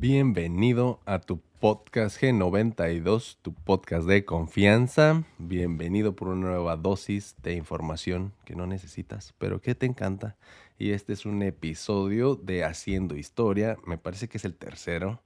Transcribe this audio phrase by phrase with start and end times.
[0.00, 5.24] Bienvenido a tu podcast G92, tu podcast de confianza.
[5.36, 10.38] Bienvenido por una nueva dosis de información que no necesitas, pero que te encanta.
[10.78, 13.76] Y este es un episodio de Haciendo Historia.
[13.84, 15.20] Me parece que es el tercero.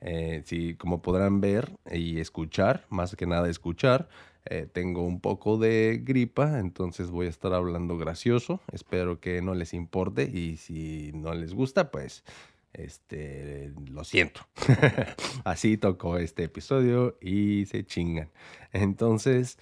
[0.00, 0.42] Eh,
[0.78, 4.08] como podrán ver y escuchar, más que nada escuchar,
[4.46, 8.62] eh, tengo un poco de gripa, entonces voy a estar hablando gracioso.
[8.72, 12.24] Espero que no les importe y si no les gusta, pues
[12.72, 14.42] este, lo siento.
[15.44, 18.30] Así tocó este episodio y se chingan.
[18.72, 19.58] Entonces,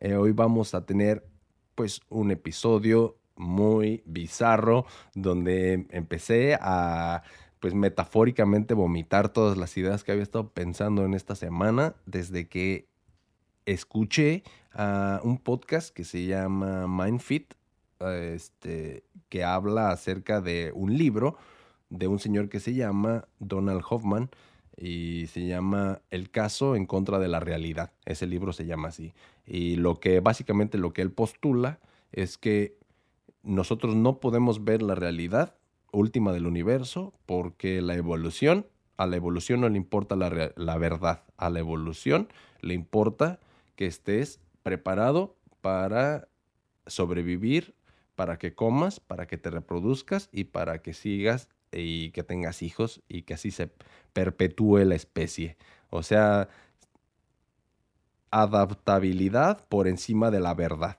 [0.00, 1.26] eh, hoy vamos a tener
[1.74, 7.22] pues un episodio muy bizarro donde empecé a
[7.58, 12.88] pues metafóricamente vomitar todas las ideas que había estado pensando en esta semana desde que
[13.66, 14.42] escuché
[14.72, 17.54] a un podcast que se llama MindFit,
[18.00, 21.36] este, que habla acerca de un libro
[21.90, 24.30] de un señor que se llama Donald Hoffman
[24.76, 27.92] y se llama El caso en contra de la realidad.
[28.06, 29.12] Ese libro se llama así.
[29.46, 31.80] Y lo que básicamente lo que él postula
[32.12, 32.78] es que
[33.42, 35.54] nosotros no podemos ver la realidad
[35.92, 41.24] última del universo porque la evolución, a la evolución no le importa la, la verdad,
[41.36, 42.28] a la evolución
[42.60, 43.40] le importa
[43.76, 46.28] que estés preparado para
[46.86, 47.74] sobrevivir,
[48.14, 53.02] para que comas, para que te reproduzcas y para que sigas y que tengas hijos
[53.08, 53.70] y que así se
[54.12, 55.56] perpetúe la especie.
[55.90, 56.48] O sea,
[58.30, 60.98] adaptabilidad por encima de la verdad.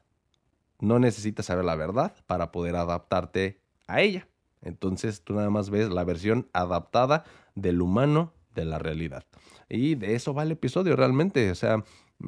[0.80, 4.28] No necesitas saber la verdad para poder adaptarte a ella.
[4.61, 7.23] Entonces tú nada más ves la versión adaptada
[7.56, 9.25] del humano de la realidad.
[9.69, 11.52] Y de eso va el episodio realmente.
[11.52, 11.83] O sea,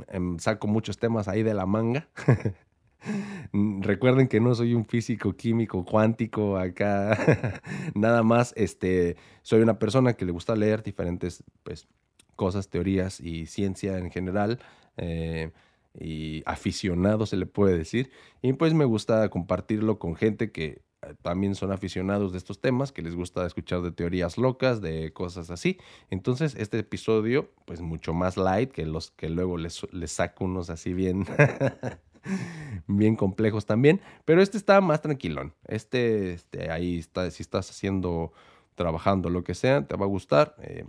[0.07, 2.07] em, saco muchos temas ahí de la manga.
[3.81, 7.61] Recuerden que no soy un físico químico cuántico acá.
[7.95, 11.87] Nada más, este, soy una persona que le gusta leer diferentes pues,
[12.35, 14.59] cosas, teorías y ciencia en general.
[14.97, 15.51] Eh,
[15.99, 18.11] y aficionado se le puede decir.
[18.41, 22.91] Y pues me gusta compartirlo con gente que eh, también son aficionados de estos temas,
[22.91, 25.78] que les gusta escuchar de teorías locas, de cosas así.
[26.09, 30.69] Entonces, este episodio, pues mucho más light que los que luego les, les saco unos
[30.69, 31.25] así bien
[32.88, 35.53] bien complejos también, pero este está más tranquilón.
[35.67, 38.34] Este, este ahí está, si estás haciendo,
[38.75, 40.56] trabajando, lo que sea, te va a gustar.
[40.59, 40.85] Eh,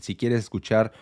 [0.00, 0.92] si quieres escuchar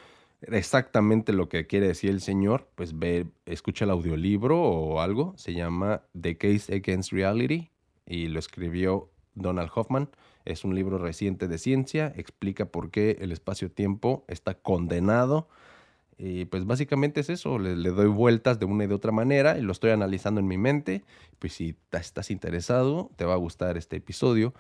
[0.42, 5.34] exactamente lo que quiere decir el señor, pues ve, escucha el audiolibro o algo.
[5.36, 7.70] Se llama The Case Against Reality
[8.06, 10.10] y lo escribió Donald Hoffman.
[10.44, 15.48] Es un libro reciente de ciencia, explica por qué el espacio-tiempo está condenado
[16.18, 19.62] y pues básicamente es eso, le, doy vueltas de una y de otra manera y
[19.62, 21.04] lo estoy analizando en mi mente.
[21.38, 24.52] Pues si estás interesado, te va a gustar este episodio.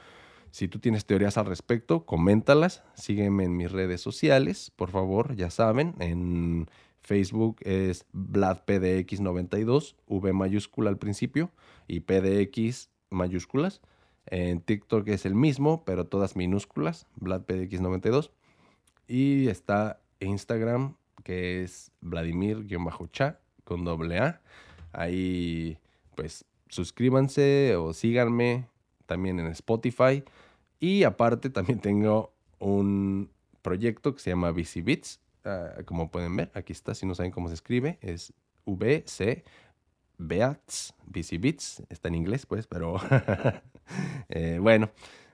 [0.52, 5.50] Si tú tienes teorías al respecto, coméntalas, sígueme en mis redes sociales, por favor, ya
[5.50, 6.70] saben, en
[7.02, 11.50] Facebook es VladPDX92, V mayúscula al principio
[11.88, 13.80] y PDX mayúsculas.
[14.26, 18.30] En TikTok es el mismo, pero todas minúsculas, VladPDX92.
[19.08, 24.40] Y está Instagram que es Vladimir-cha con doble A.
[24.92, 25.78] Ahí,
[26.14, 28.66] pues, suscríbanse o síganme
[29.06, 30.24] también en Spotify.
[30.80, 33.30] Y aparte, también tengo un
[33.62, 35.20] proyecto que se llama VCBits.
[35.44, 38.32] Uh, como pueden ver, aquí está, si no saben cómo se escribe, es
[38.66, 39.44] VC
[40.18, 42.96] Beats, VCBits, está en inglés, pues, pero
[44.28, 44.90] eh, bueno,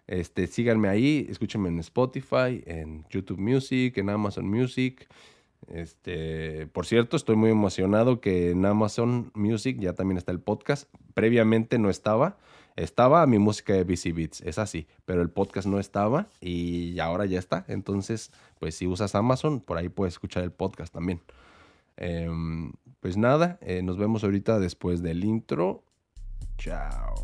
[0.07, 5.09] este, síganme ahí, escúchenme en Spotify, en YouTube Music, en Amazon Music.
[5.69, 10.89] Este, por cierto, estoy muy emocionado que en Amazon Music ya también está el podcast.
[11.15, 12.37] Previamente no estaba.
[12.77, 17.25] Estaba mi música de BC Beats, es así, pero el podcast no estaba y ahora
[17.25, 17.65] ya está.
[17.69, 21.21] Entonces, pues si usas Amazon, por ahí puedes escuchar el podcast también.
[21.97, 25.85] Em, pues nada, eh, nos vemos ahorita después del intro.
[26.59, 27.15] Chao.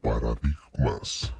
[0.00, 1.32] Paradigmas.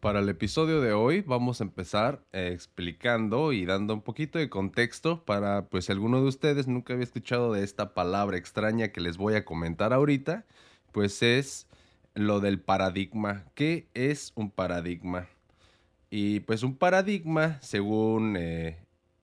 [0.00, 4.48] Para el episodio de hoy vamos a empezar eh, explicando y dando un poquito de
[4.48, 9.00] contexto para pues si alguno de ustedes nunca había escuchado de esta palabra extraña que
[9.00, 10.44] les voy a comentar ahorita,
[10.92, 11.66] pues es
[12.14, 13.44] lo del paradigma.
[13.54, 15.26] ¿Qué es un paradigma?
[16.08, 18.78] Y pues un paradigma, según eh,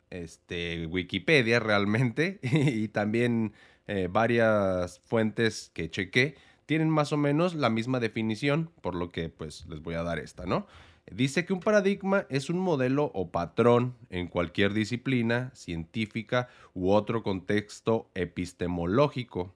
[0.10, 3.54] este, Wikipedia realmente, y también
[3.88, 9.30] eh, varias fuentes que chequé, tienen más o menos la misma definición, por lo que
[9.30, 10.68] pues les voy a dar esta, ¿no?
[11.12, 17.24] Dice que un paradigma es un modelo o patrón en cualquier disciplina científica u otro
[17.24, 19.54] contexto epistemológico.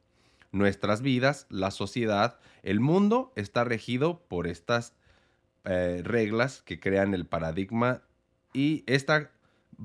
[0.52, 4.94] Nuestras vidas, la sociedad, el mundo está regido por estas
[5.64, 8.02] eh, reglas que crean el paradigma
[8.54, 8.84] y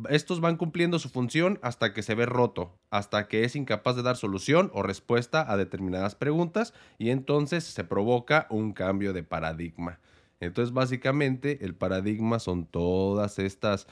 [0.08, 4.02] estos van cumpliendo su función hasta que se ve roto, hasta que es incapaz de
[4.02, 10.00] dar solución o respuesta a determinadas preguntas y entonces se provoca un cambio de paradigma.
[10.40, 13.86] Entonces, básicamente, el paradigma son todas estas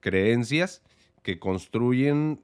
[0.00, 0.82] creencias
[1.22, 2.42] que construyen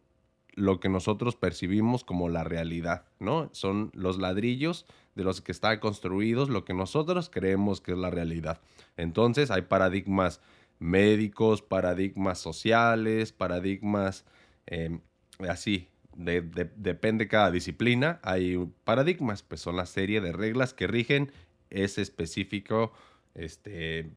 [0.54, 3.48] lo que nosotros percibimos como la realidad, ¿no?
[3.52, 8.10] Son los ladrillos de los que están construidos lo que nosotros creemos que es la
[8.10, 8.60] realidad.
[8.96, 10.40] Entonces, hay paradigmas
[10.82, 14.24] médicos, paradigmas sociales, paradigmas
[14.66, 15.00] em,
[15.48, 16.42] así, de,
[16.76, 21.32] depende cada disciplina, hay paradigmas, pues son la serie de reglas que rigen
[21.70, 22.92] ese específico
[23.34, 24.10] este,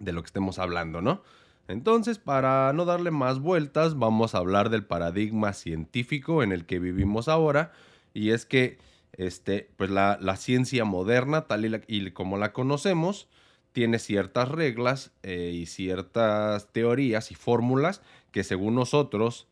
[0.00, 1.22] de lo que estemos hablando, ¿no?
[1.68, 6.78] Entonces, para no darle más vueltas, vamos a hablar del paradigma científico en el que
[6.78, 7.72] vivimos ahora,
[8.12, 8.78] y es que
[9.12, 13.28] este, pues la, ciencia moderna, tal y, como la conocemos,
[13.74, 19.48] tiene ciertas reglas eh, y ciertas teorías y fórmulas que según nosotros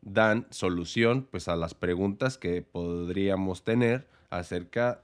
[0.00, 5.02] dan solución pues, a las preguntas que podríamos tener acerca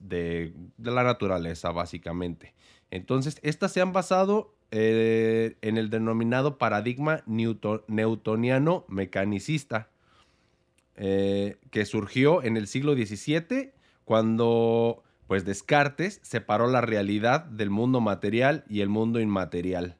[0.00, 2.54] de, la naturaleza, básicamente.
[2.90, 9.90] Entonces, estas se han basado eh, en el denominado paradigma newtoniano mecanicista,
[10.96, 13.72] eh, que surgió en el siglo XVII,
[14.06, 19.96] cuando pues Descartes separó la realidad del mundo material y el mundo inmaterial.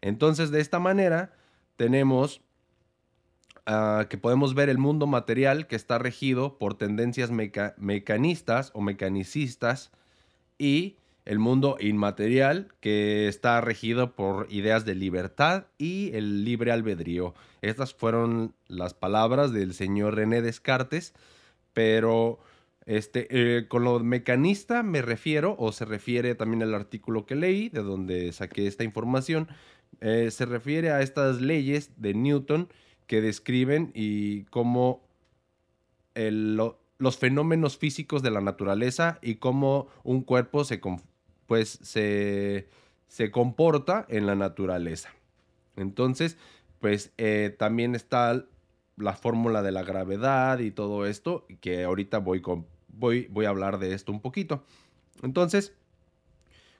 [0.00, 1.32] Entonces, de esta manera,
[1.74, 2.40] tenemos
[3.72, 9.92] Ah, que podemos ver el mundo material que está regido por tendencias mecanistas o mecanicistas
[10.58, 17.34] y el mundo inmaterial que está regido por ideas de libertad y el libre albedrío.
[17.62, 21.14] Estas fueron las palabras del señor René Descartes,
[21.72, 22.40] pero
[22.90, 27.68] este, eh, con lo mecanista me refiero, o se refiere también al artículo que leí,
[27.68, 29.46] de donde saqué esta información,
[30.00, 32.68] eh, se refiere a estas leyes de Newton
[33.06, 35.08] que describen y cómo
[36.16, 40.80] los fenómenos físicos de la naturaleza y cómo un cuerpo se,
[41.46, 42.66] pues, se,
[43.30, 45.10] comporta en la naturaleza.
[45.76, 46.36] Entonces,
[46.80, 48.44] pues eh, también está
[48.96, 53.50] la fórmula de la gravedad y todo esto, que ahorita voy, con, voy, voy a
[53.50, 54.64] hablar de esto un poquito.
[55.22, 55.74] Entonces,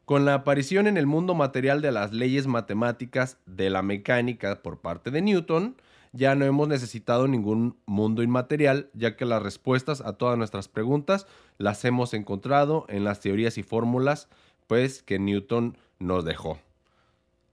[0.04, 4.80] con la aparición en el mundo material de las leyes matemáticas de la mecánica por
[4.80, 5.76] parte de Newton,
[6.12, 11.26] ya no hemos necesitado ningún mundo inmaterial, ya que las respuestas a todas nuestras preguntas
[11.58, 14.28] las hemos encontrado en las teorías y fórmulas,
[14.66, 16.58] pues que Newton nos dejó.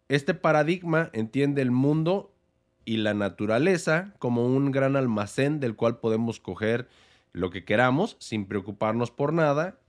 [0.09, 2.31] Este paradigma entiende el mundo
[2.86, 6.88] y la naturaleza como un gran almacén del cual podemos coger
[7.33, 9.79] lo que queramos sin preocuparnos por nada.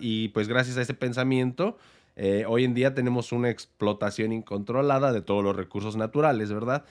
[0.00, 1.78] Y pues gracias a ese pensamiento,
[2.16, 6.84] eh, hoy en día tenemos una explotación incontrolada de todos los recursos naturales, ¿verdad?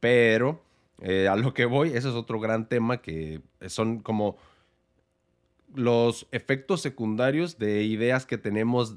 [0.00, 0.62] Pero
[1.00, 4.36] eh, a lo que voy, ese es otro gran tema que son como
[5.74, 8.96] los efectos secundarios de ideas que tenemos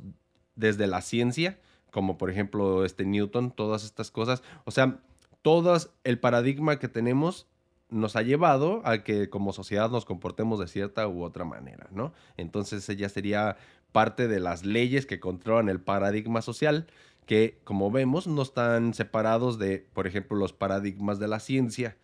[0.55, 1.59] desde la ciencia,
[1.91, 4.41] como por ejemplo este Newton, todas estas cosas.
[4.65, 5.00] O sea,
[5.41, 7.47] todo el paradigma que tenemos
[7.91, 12.13] nos ha llevado a que como sociedad nos comportemos de cierta u otra manera, ¿no?
[12.38, 13.57] Entonces ella sería
[13.91, 16.88] parte de las leyes que controlan el paradigma social
[17.25, 21.98] que, como vemos, no están separados de, por ejemplo, los paradigmas de la ciencia.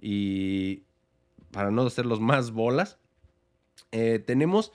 [0.00, 0.82] Y
[1.50, 2.98] para no hacerlos más bolas,
[3.92, 4.72] eh, tenemos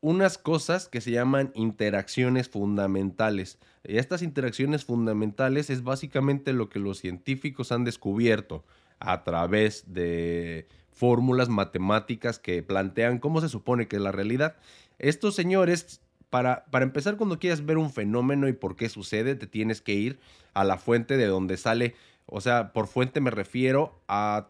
[0.00, 3.58] unas cosas que se llaman interacciones fundamentales.
[3.82, 8.64] Estas interacciones fundamentales es básicamente lo que los científicos han descubierto
[9.00, 14.56] a través de fórmulas matemáticas que plantean cómo se supone que es la realidad.
[14.98, 16.00] Estos señores
[16.30, 20.18] para, empezar, cuando quieras ver un fenómeno y por qué sucede, te tienes que ir
[20.54, 21.94] a la fuente de donde sale.
[22.26, 24.48] O sea, por fuente me refiero a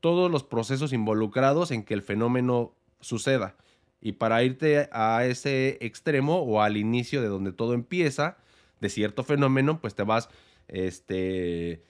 [0.00, 3.56] todos los procesos involucrados en que el fenómeno suceda.
[4.00, 8.36] Y para irte a ese extremo o al inicio de donde todo empieza,
[8.80, 10.28] de cierto fenómeno, pues te vas
[10.68, 11.82] este,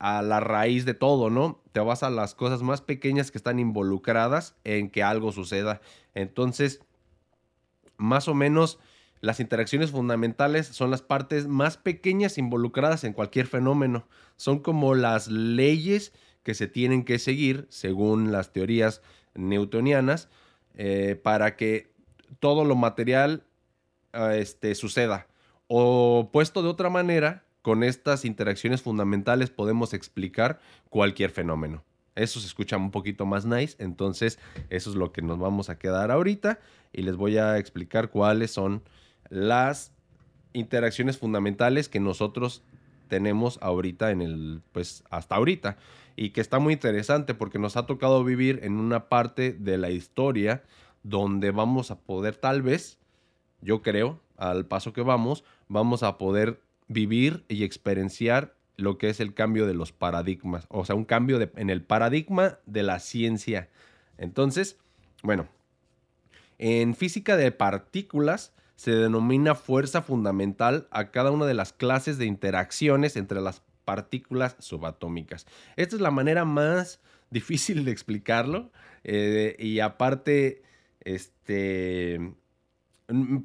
[0.00, 1.62] a la raíz de todo, ¿no?
[1.72, 5.82] Te vas a las cosas más pequeñas que están involucradas en que algo suceda.
[6.14, 6.80] Entonces,
[7.98, 8.78] más o menos
[9.20, 14.08] las interacciones fundamentales son las partes más pequeñas involucradas en cualquier fenómeno.
[14.36, 19.02] Son como las leyes que se tienen que seguir según las teorías
[19.34, 20.30] newtonianas
[20.74, 21.92] eh, para que
[22.40, 23.44] todo lo material
[24.14, 25.26] ah, este, suceda.
[25.66, 31.84] O puesto de otra manera, con estas interacciones fundamentales podemos explicar cualquier fenómeno.
[32.14, 34.38] Eso se escucha un poquito más nice, entonces
[34.68, 36.58] eso es lo que nos vamos a quedar ahorita
[36.92, 38.82] y les voy a explicar cuáles son
[39.28, 39.92] las
[40.52, 42.62] interacciones fundamentales que nosotros
[43.08, 45.76] tenemos ahorita en el, pues hasta ahorita
[46.16, 49.90] y que está muy interesante porque nos ha tocado vivir en una parte de la
[49.90, 50.62] historia
[51.02, 52.98] donde vamos a poder tal vez,
[53.60, 59.20] yo creo, al paso que vamos, vamos a poder vivir y experienciar lo que es
[59.20, 63.68] el cambio de los paradigmas, o sea, un cambio en el paradigma de la ciencia.
[64.18, 64.76] Entonces,
[65.22, 65.48] bueno,
[66.58, 72.26] en física de partículas se denomina fuerza fundamental a cada una de las clases de
[72.26, 75.46] interacciones entre las partículas subatómicas.
[75.76, 78.72] Esta es la manera más difícil de explicarlo
[79.04, 80.62] eh, y aparte,
[81.02, 82.34] este,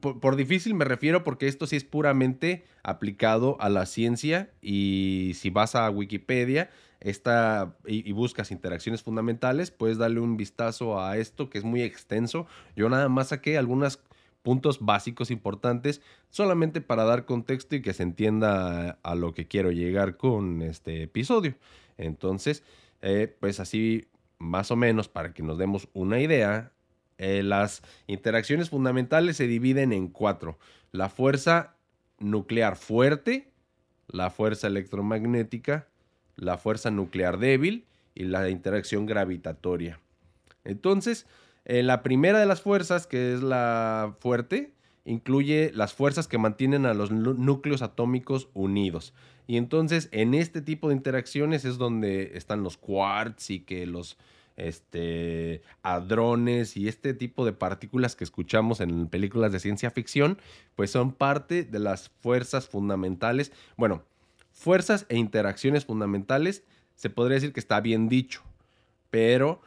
[0.01, 5.49] por, difícil me refiero porque esto sí es puramente aplicado a la ciencia y si
[5.49, 6.69] vas a Wikipedia
[6.99, 12.47] esta, y, buscas interacciones fundamentales, puedes darle un vistazo a esto que es muy extenso.
[12.75, 13.99] Yo nada más saqué algunos
[14.41, 19.71] puntos básicos importantes solamente para dar contexto y que se entienda a lo que quiero
[19.71, 21.55] llegar con este episodio.
[21.97, 22.63] Entonces,
[23.01, 24.07] eh, pues así
[24.37, 26.71] más o menos para que nos demos una idea,
[27.17, 30.57] eh, las interacciones fundamentales se dividen en cuatro.
[30.91, 31.75] La fuerza
[32.19, 33.51] nuclear fuerte,
[34.07, 35.87] la fuerza electromagnética,
[36.35, 39.99] la fuerza nuclear débil y la interacción gravitatoria.
[40.63, 41.27] Entonces,
[41.65, 44.73] eh, la primera de las fuerzas, que es la fuerte,
[45.05, 49.13] incluye las fuerzas que mantienen a los núcleos atómicos unidos.
[49.47, 54.17] Y entonces, en este tipo de interacciones es donde están los quarks y que los
[54.57, 60.39] este, hadrones y este tipo de partículas que escuchamos en películas de ciencia ficción,
[60.75, 63.51] pues son parte de las fuerzas fundamentales.
[63.77, 64.03] Bueno,
[64.51, 66.63] fuerzas e interacciones fundamentales,
[66.95, 68.41] se podría decir que está bien dicho,
[69.09, 69.61] pero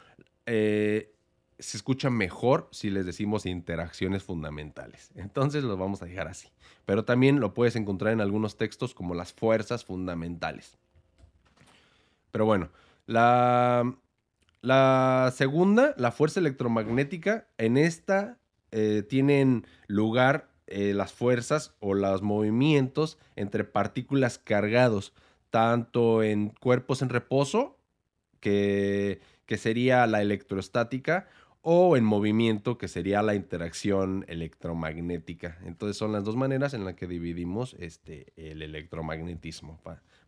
[0.45, 1.13] eh,
[1.59, 5.11] se escucha mejor si les decimos interacciones fundamentales.
[5.15, 6.49] Entonces lo vamos a dejar así.
[6.85, 10.77] Pero también lo puedes encontrar en algunos textos como las fuerzas fundamentales.
[12.31, 12.69] Pero bueno,
[13.05, 13.93] la,
[14.61, 18.37] la segunda, la fuerza electromagnética, en esta
[18.71, 25.13] eh, tienen lugar eh, las fuerzas o los movimientos entre partículas cargados,
[25.49, 27.77] tanto en cuerpos en reposo,
[28.39, 31.27] que, que sería la electrostática,
[31.61, 35.57] o en movimiento, que sería la interacción electromagnética.
[35.65, 39.79] Entonces son las dos maneras en las que dividimos este, el electromagnetismo,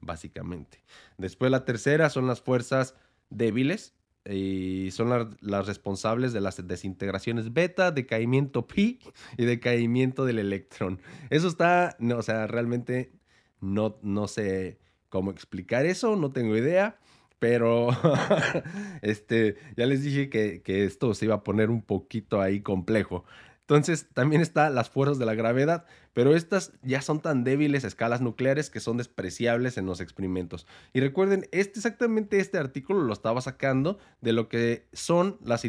[0.01, 0.83] básicamente.
[1.17, 2.95] Después la tercera son las fuerzas
[3.29, 3.93] débiles,
[4.29, 8.99] y son las responsables de las desintegraciones beta, decaimiento pi
[9.37, 11.01] y decaimiento del electrón.
[11.29, 13.11] Eso está, no, o sea, realmente
[13.59, 16.99] no, no sé cómo explicar eso, no tengo idea,
[17.39, 17.89] pero
[19.01, 23.25] este, ya les dije que, que esto se iba a poner un poquito ahí complejo.
[23.71, 28.19] Entonces, también está las fuerzas de la gravedad, pero estas ya son tan débiles escalas
[28.19, 30.67] nucleares que son despreciables en los experimentos.
[30.91, 35.63] Y recuerden, este, exactamente este artículo lo estaba sacando de lo que son las,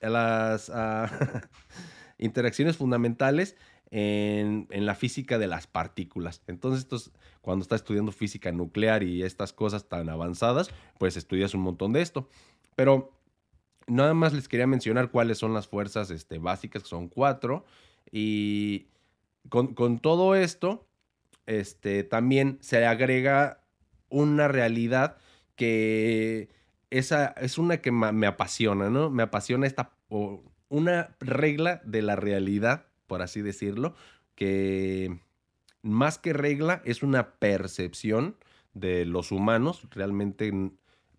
[0.00, 1.08] las ah,
[2.18, 3.54] interacciones fundamentales
[3.92, 6.42] en, la física de las partículas.
[6.48, 7.12] Entonces,
[7.42, 12.02] cuando estás estudiando física nuclear y estas cosas tan avanzadas, pues estudias un montón de
[12.02, 12.28] esto.
[12.74, 13.15] Pero
[13.86, 17.64] nada más les quería mencionar cuáles son las fuerzas este, básicas, que son cuatro.
[18.10, 18.86] Y
[19.48, 20.86] con, todo esto,
[21.46, 23.62] este, también se agrega
[24.08, 25.18] una realidad
[25.56, 26.48] que
[26.90, 29.10] esa es una que me apasiona, ¿no?
[29.10, 29.92] Me apasiona esta,
[30.68, 33.94] una regla de la realidad, por así decirlo,
[34.34, 35.18] que
[35.82, 38.36] más que regla es una percepción
[38.74, 40.52] de los humanos, realmente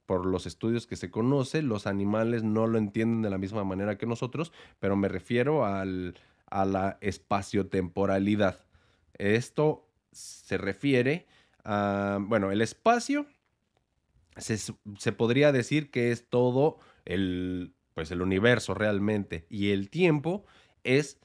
[0.07, 3.99] por los estudios que se conoce, los animales no lo entienden de la misma manera
[3.99, 6.15] que nosotros, pero me refiero al,
[6.49, 8.65] a la espaciotemporalidad.
[9.13, 11.27] Esto se refiere
[11.63, 13.27] a, bueno, el espacio
[14.37, 20.45] se, podría decir que es todo el, pues el universo realmente, y el tiempo
[20.83, 21.19] es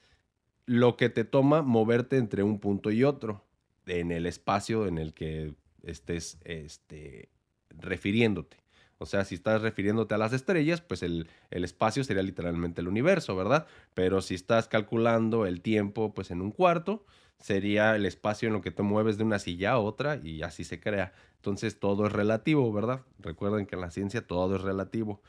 [0.66, 3.44] lo que te toma moverte entre un punto y otro
[3.86, 7.28] en el espacio en el que estés este,
[7.70, 8.61] refiriéndote.
[9.02, 13.36] O sea, si estás refiriéndote a las estrellas, pues el, espacio sería literalmente el universo,
[13.36, 13.66] ¿verdad?
[13.94, 17.04] Pero si estás calculando el tiempo, pues en un cuarto,
[17.38, 20.64] sería el espacio en lo que te mueves de una silla a otra y así
[20.64, 21.12] se crea.
[21.36, 23.02] Entonces todo es relativo, ¿verdad?
[23.18, 25.20] Recuerden que en la ciencia todo es relativo.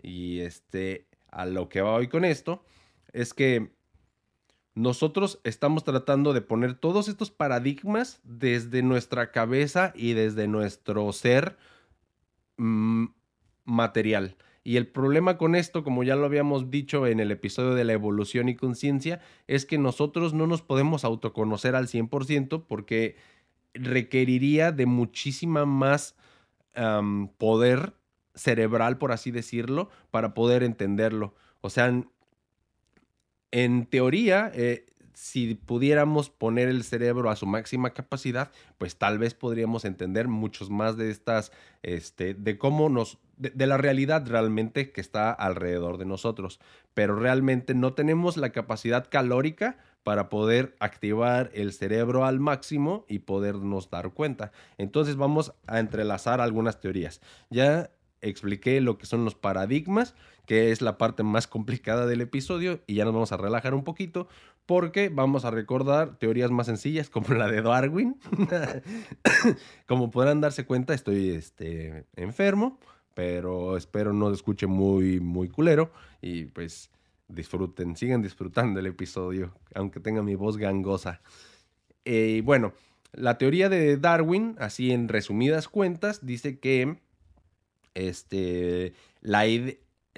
[0.00, 2.64] Y este, a lo que va hoy con esto,
[3.12, 3.74] es que
[4.76, 11.56] nosotros estamos tratando de poner todos estos paradigmas desde nuestra cabeza y desde nuestro ser
[12.58, 13.06] mm,
[13.66, 14.36] material.
[14.64, 17.92] Y el problema con esto, como ya lo habíamos dicho en el episodio de la
[17.92, 23.16] evolución y conciencia, es que nosotros no nos podemos autoconocer al 100% porque
[23.74, 26.16] requeriría de muchísima más
[27.38, 27.94] poder
[28.34, 31.34] cerebral, por así decirlo, para poder entenderlo.
[31.60, 32.02] O sea,
[33.50, 39.32] en teoría, eh, si pudiéramos poner el cerebro a su máxima capacidad, pues tal vez
[39.32, 45.00] podríamos entender muchos más de estas, este, de cómo nos, de, la realidad realmente que
[45.00, 46.60] está alrededor de nosotros.
[46.92, 53.20] Pero realmente no tenemos la capacidad calórica para poder activar el cerebro al máximo y
[53.20, 54.52] podernos dar cuenta.
[54.76, 57.22] Entonces vamos a entrelazar algunas teorías.
[57.48, 57.88] Ya
[58.20, 60.14] expliqué lo que son los paradigmas,
[60.46, 63.84] que es la parte más complicada del episodio, y ya nos vamos a relajar un
[63.84, 64.28] poquito
[64.66, 68.16] porque vamos a recordar teorías más sencillas como la de Darwin.
[69.86, 72.78] como podrán darse cuenta, estoy este, enfermo,
[73.14, 76.90] pero espero no escuche muy, muy culero y pues
[77.28, 81.20] disfruten, sigan disfrutando el episodio, aunque tenga mi voz gangosa.
[82.04, 82.72] Y eh, bueno,
[83.12, 86.98] la teoría de Darwin, así en resumidas cuentas, dice que
[87.96, 89.44] este, la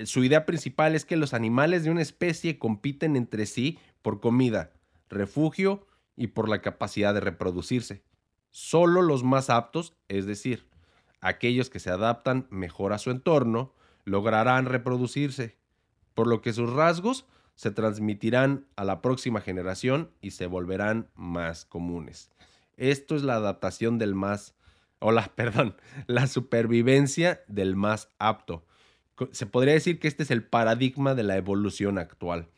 [0.04, 4.72] su idea principal es que los animales de una especie compiten entre sí por comida,
[5.08, 8.02] refugio y por la capacidad de reproducirse.
[8.50, 10.66] Solo los más aptos, es decir,
[11.20, 13.72] aquellos que se adaptan mejor a su entorno,
[14.04, 15.56] lograrán reproducirse,
[16.14, 21.64] por lo que sus rasgos se transmitirán a la próxima generación y se volverán más
[21.64, 22.30] comunes.
[22.76, 24.54] Esto es la adaptación del más
[25.00, 25.76] o la, perdón,
[26.06, 28.64] la supervivencia del más apto.
[29.32, 32.48] Se podría decir que este es el paradigma de la evolución actual.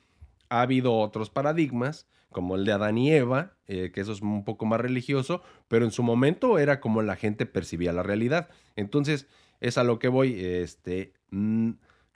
[0.50, 4.44] Ha habido otros paradigmas, como el de Adán y Eva, eh, que eso es un
[4.44, 8.48] poco más religioso, pero en su momento era como la gente percibía la realidad.
[8.76, 9.26] Entonces,
[9.61, 10.38] es a lo que voy.
[10.38, 11.14] Este,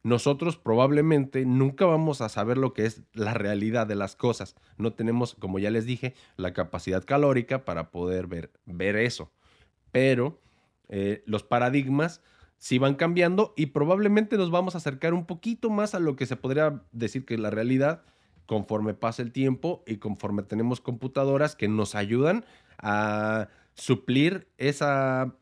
[0.02, 4.56] nosotros probablemente nunca vamos a saber lo que es la realidad de las cosas.
[4.76, 9.32] No tenemos, como ya les dije, la capacidad calórica para poder ver, ver eso
[9.94, 10.40] pero
[10.88, 12.20] eh, los paradigmas
[12.58, 16.26] sí van cambiando y probablemente nos vamos a acercar un poquito más a lo que
[16.26, 18.02] se podría decir que es la realidad
[18.46, 22.44] conforme pasa el tiempo y conforme tenemos computadoras que nos ayudan
[22.78, 25.36] a suplir esa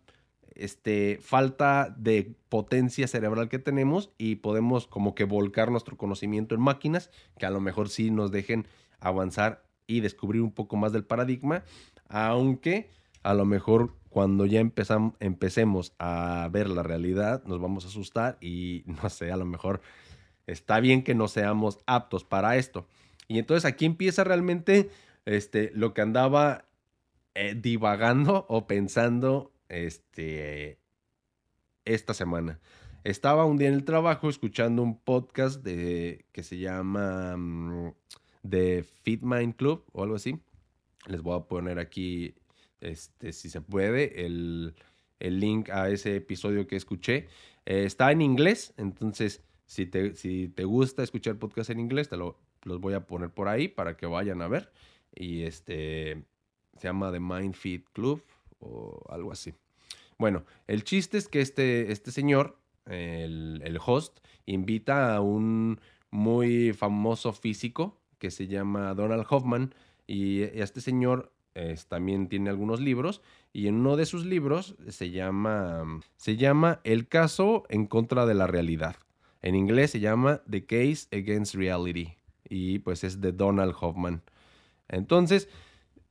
[0.55, 6.61] este, falta de potencia cerebral que tenemos y podemos como que volcar nuestro conocimiento en
[6.61, 8.67] máquinas que a lo mejor sí nos dejen
[9.01, 11.65] avanzar y descubrir un poco más del paradigma,
[12.11, 12.91] aunque
[13.23, 18.37] a lo mejor cuando ya empezamos, empecemos a ver la realidad, nos vamos a asustar
[18.41, 19.81] y no sé, a lo mejor
[20.47, 22.87] está bien que no seamos aptos para esto.
[23.27, 24.91] Y entonces aquí empieza realmente
[25.25, 26.67] este, lo que andaba
[27.35, 30.79] eh, divagando o pensando este,
[31.87, 32.61] esta semana.
[33.05, 37.95] Estaba un día en el trabajo escuchando un podcast de, que se llama mm,
[38.49, 40.39] The Fit Mind Club o algo así.
[41.07, 42.35] Les voy a poner aquí
[42.83, 44.75] este, si se puede, el,
[45.21, 47.29] link a ese episodio que escuché.
[47.65, 52.17] Eh, está en inglés, entonces si te, si te gusta escuchar podcast en inglés, te
[52.17, 54.73] lo, los voy a poner por ahí para que vayan a ver.
[55.15, 56.25] Y este
[56.79, 58.23] se llama The Mind Feed Club
[58.59, 59.55] o algo así.
[60.19, 66.73] Bueno, el chiste es que este, este señor, el, el host, invita a un muy
[66.73, 69.75] famoso físico que se llama Donald Hoffman.
[70.07, 71.32] Y este señor
[71.89, 77.09] también tiene algunos libros y en uno de sus libros se llama, se llama El
[77.09, 78.97] caso en contra de la realidad.
[79.43, 82.15] En inglés se llama The Case Against Reality
[82.49, 84.23] y pues es de Donald Hoffman.
[84.89, 85.49] Entonces,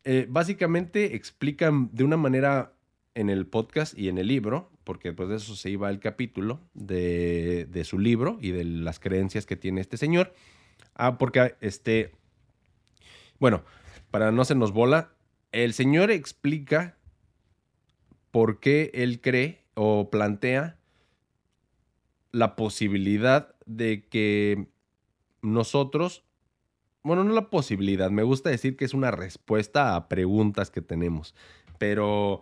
[0.04, 2.74] eh, básicamente explican de una manera
[3.14, 6.60] en el podcast y en el libro, porque después de eso se iba el capítulo
[6.74, 10.34] de, de su libro y de las creencias que tiene este señor.
[10.96, 12.12] Ah, porque este,
[13.40, 13.64] bueno,
[14.12, 15.14] para no se nos bola,
[15.52, 16.98] el Señor explica
[18.32, 20.78] por qué Él cree o plantea
[22.32, 24.68] la posibilidad de que
[25.42, 26.24] nosotros,
[27.04, 31.36] bueno, no la posibilidad, me gusta decir que es una respuesta a preguntas que tenemos,
[31.78, 32.42] pero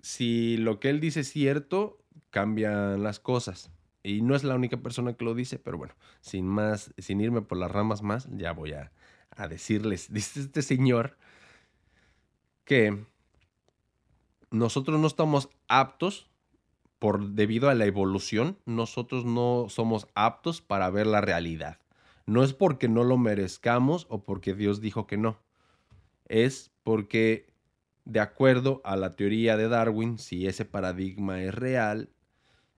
[0.00, 1.98] si lo que Él dice es cierto,
[2.30, 3.70] cambian las cosas.
[4.02, 7.40] Y no es la única persona que lo dice, pero bueno, sin más, sin irme
[7.40, 8.92] por las ramas más, ya voy a,
[9.30, 11.16] a decirles, dice este señor
[12.64, 13.04] que
[14.50, 16.28] nosotros no estamos aptos
[16.98, 21.78] por debido a la evolución, nosotros no somos aptos para ver la realidad.
[22.26, 25.38] No es porque no lo merezcamos o porque Dios dijo que no.
[26.26, 27.52] Es porque,
[28.04, 32.08] de acuerdo a la teoría de Darwin, si ese paradigma es real,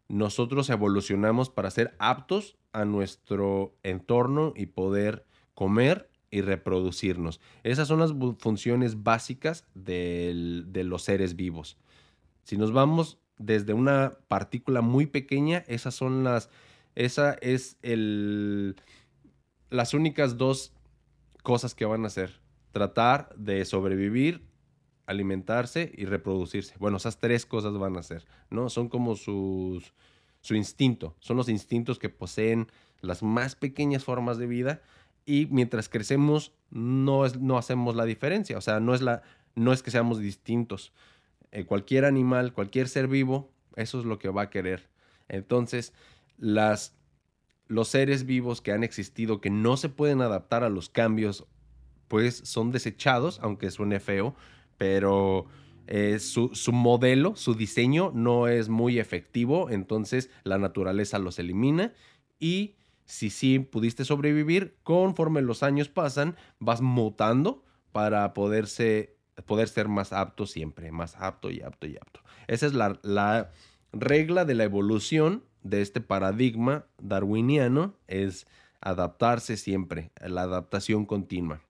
[0.09, 7.41] nosotros evolucionamos para ser aptos a nuestro entorno y poder comer y reproducirnos.
[7.63, 11.77] Esas son las funciones básicas de los seres vivos.
[12.45, 16.49] Si nos vamos desde una partícula muy pequeña, esas son las,
[16.95, 18.77] esa es el,
[19.71, 20.73] las únicas dos
[21.43, 22.41] cosas que van a hacer.
[22.73, 24.43] Tratar de sobrevivir,
[25.07, 26.75] alimentarse y reproducirse.
[26.79, 28.69] Bueno, esas tres cosas van a hacer, ¿no?
[28.69, 29.93] Son como sus,
[30.41, 32.69] su instinto, son los instintos que poseen
[33.01, 34.83] las más pequeñas formas de vida
[35.27, 39.23] y mientras crecemos no, es, no hacemos la diferencia, o sea, no es, la,
[39.57, 40.93] no es que seamos distintos.
[41.51, 44.89] Eh, cualquier animal, cualquier ser vivo, eso es lo que va a querer.
[45.29, 45.93] Entonces,
[46.39, 46.95] las,
[47.67, 51.45] los seres vivos que han existido, que no se pueden adaptar a los cambios,
[52.09, 54.37] pues son desechados, aunque suene feo,
[54.79, 55.47] pero
[55.89, 61.95] eh, su, su, modelo, su diseño no es muy efectivo, entonces la naturaleza los elimina
[62.39, 69.17] y si sí pudiste sobrevivir, conforme los años pasan, vas mutando para poder ser
[69.89, 72.21] más apto siempre, más apto y apto y apto.
[72.47, 73.51] Esa es la, la
[73.93, 78.47] regla de la evolución de este paradigma darwiniano, es
[78.81, 81.61] adaptarse siempre, la adaptación continua.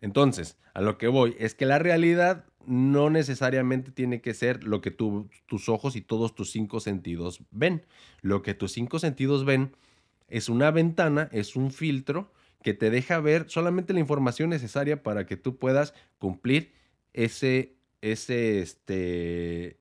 [0.00, 4.80] Entonces, a lo que voy es que la realidad no necesariamente tiene que ser lo
[4.80, 7.84] que tus ojos y todos tus cinco sentidos ven.
[8.20, 9.76] Lo que tus cinco sentidos ven
[10.28, 15.26] es una ventana, es un filtro que te deja ver solamente la información necesaria para
[15.26, 16.72] que tú puedas cumplir
[17.12, 19.78] ese, ese este,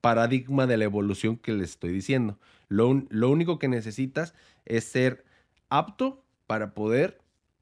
[0.00, 2.38] paradigma de la evolución que les estoy diciendo.
[2.68, 5.24] Lo, lo único que necesitas es ser
[5.68, 7.20] apto para poder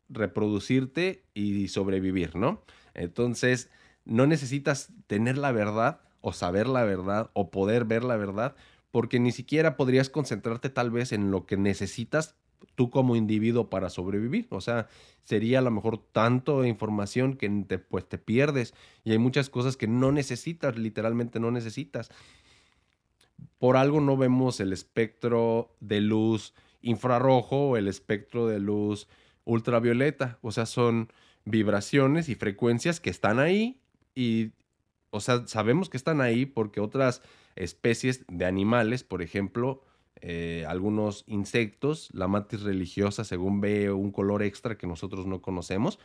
[0.08, 2.64] reproducirte y sobrevivir, ¿no?
[2.94, 3.70] Entonces,
[4.04, 8.54] no necesitas tener la verdad o saber la verdad o poder ver la verdad,
[8.90, 12.34] porque ni siquiera podrías concentrarte tal vez en lo que necesitas
[12.74, 14.46] tú como individuo para sobrevivir.
[14.50, 14.88] O sea,
[15.24, 19.76] sería a lo mejor tanto información que te, pues, te pierdes y hay muchas cosas
[19.76, 22.10] que no necesitas, literalmente no necesitas.
[23.58, 29.08] Por algo no vemos el espectro de luz infrarrojo o el espectro de luz
[29.44, 30.38] ultravioleta.
[30.42, 31.12] O sea, son
[31.44, 33.79] vibraciones y frecuencias que están ahí
[34.20, 34.52] y,
[35.10, 37.22] o sea, sabemos que están ahí porque otras
[37.56, 39.82] especies de animales, por ejemplo,
[40.20, 45.98] eh, algunos insectos, la matis religiosa, según ve un color extra que nosotros no conocemos.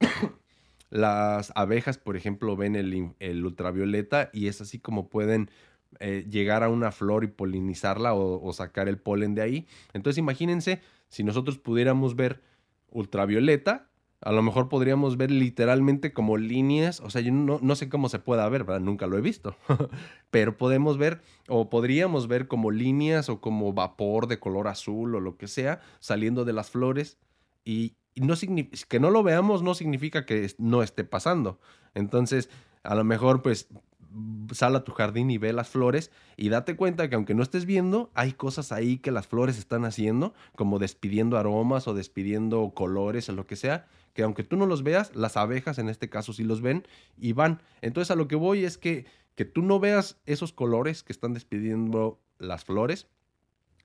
[0.90, 5.48] Las abejas, por ejemplo, ven el, ultravioleta y es así como pueden
[6.00, 9.66] eh, llegar a una flor y polinizarla o, sacar el polen de ahí.
[9.92, 12.42] Entonces imagínense si nosotros pudiéramos ver
[12.90, 13.88] ultravioleta,
[14.24, 18.18] a lo mejor podríamos ver literalmente como líneas, o sea, yo no, sé cómo se
[18.18, 18.64] pueda ver.
[18.80, 19.54] Nunca lo he visto,
[20.30, 25.20] pero podemos ver o podríamos ver como líneas o como vapor de color azul o
[25.20, 27.18] lo que sea saliendo de las flores
[27.66, 28.34] y, no
[28.88, 31.60] que no lo veamos no significa que no esté pasando.
[31.92, 32.48] Entonces,
[32.82, 33.68] a lo mejor pues
[34.52, 37.66] sal a tu jardín y ve las flores y date cuenta que aunque no estés
[37.66, 43.28] viendo, hay cosas ahí que las flores están haciendo, como despidiendo aromas o despidiendo colores
[43.28, 46.32] o lo que sea, que aunque tú no los veas, las abejas en este caso
[46.32, 46.86] sí los ven
[47.18, 47.60] y van.
[47.82, 51.34] Entonces a lo que voy es que, que tú no veas esos colores que están
[51.34, 53.08] despidiendo las flores,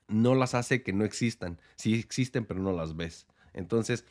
[0.08, 1.60] no las hace que no existan.
[1.76, 3.28] Sí existen, pero no las ves.
[3.54, 4.06] Entonces,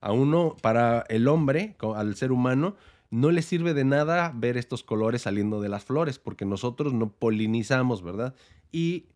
[0.00, 2.76] a uno, para el hombre, al ser humano,
[3.10, 7.12] no le sirve de nada ver estos colores saliendo de las flores, porque nosotros no
[7.12, 8.34] polinizamos, ¿verdad?
[8.72, 9.06] Y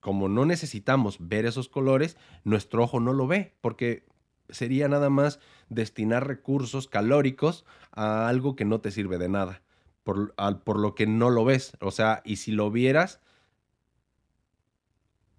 [0.00, 4.07] como no necesitamos ver esos colores, nuestro ojo no lo ve, porque
[4.50, 9.62] sería nada más destinar recursos calóricos a algo que no te sirve de nada,
[10.04, 10.34] por,
[10.64, 11.76] por lo que no lo ves.
[11.80, 13.20] O sea, y si lo vieras,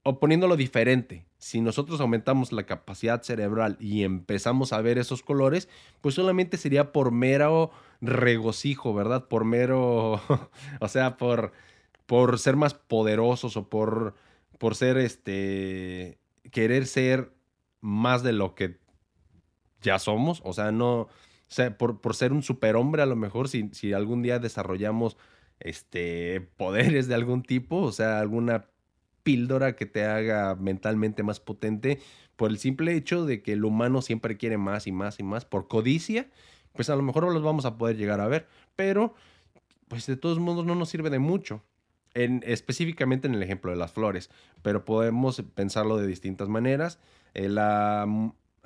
[0.04, 5.70] o poniéndolo diferente, si nosotros aumentamos la capacidad cerebral y empezamos a ver esos colores,
[6.02, 9.28] pues solamente sería por mero regocijo, ¿verdad?
[9.28, 10.22] Por mero,
[10.80, 11.54] o sea, por,
[12.06, 14.16] por ser más poderosos o por,
[14.58, 16.18] por ser este,
[16.52, 17.32] querer ser
[17.82, 18.78] más de lo que
[19.82, 21.10] ya somos, o sea, no, o
[21.48, 25.18] sea, por, por ser un superhombre a lo mejor, si, si algún día desarrollamos
[25.60, 28.66] este, poderes de algún tipo, o sea, alguna
[29.24, 32.00] píldora que te haga mentalmente más potente,
[32.36, 35.46] por el simple hecho de que el humano siempre quiere más y más y más,
[35.46, 36.30] por codicia,
[36.74, 39.14] pues a lo mejor los vamos a poder llegar a ver, pero
[39.88, 41.64] pues de todos modos no nos sirve de mucho.
[42.14, 44.30] en, específicamente en el ejemplo de las flores,
[44.62, 47.00] pero podemos pensarlo de distintas maneras.
[47.34, 48.08] Eh, la,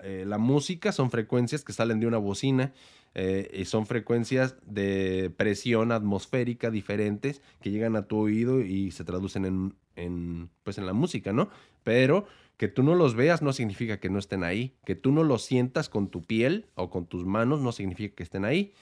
[0.03, 2.73] eh, la, música son frecuencias que salen de una bocina
[3.15, 9.05] eh, y son frecuencias de presión atmosférica diferentes que llegan a tu oído y se
[9.05, 11.49] traducen en, pues en la música, ¿no?
[11.83, 15.23] Pero que tú no los veas no significa que no estén ahí, que tú no
[15.23, 18.73] los sientas con tu piel o con tus manos no significa que estén ahí.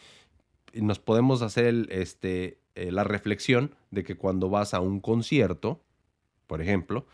[0.73, 5.81] Nos podemos hacer este, eh, la reflexión de que cuando vas a un concierto,
[6.47, 7.05] por ejemplo,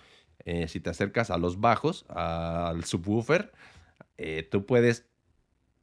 [0.67, 3.51] si te acercas a los bajos, al subwoofer,
[4.17, 5.05] eh, tú puedes,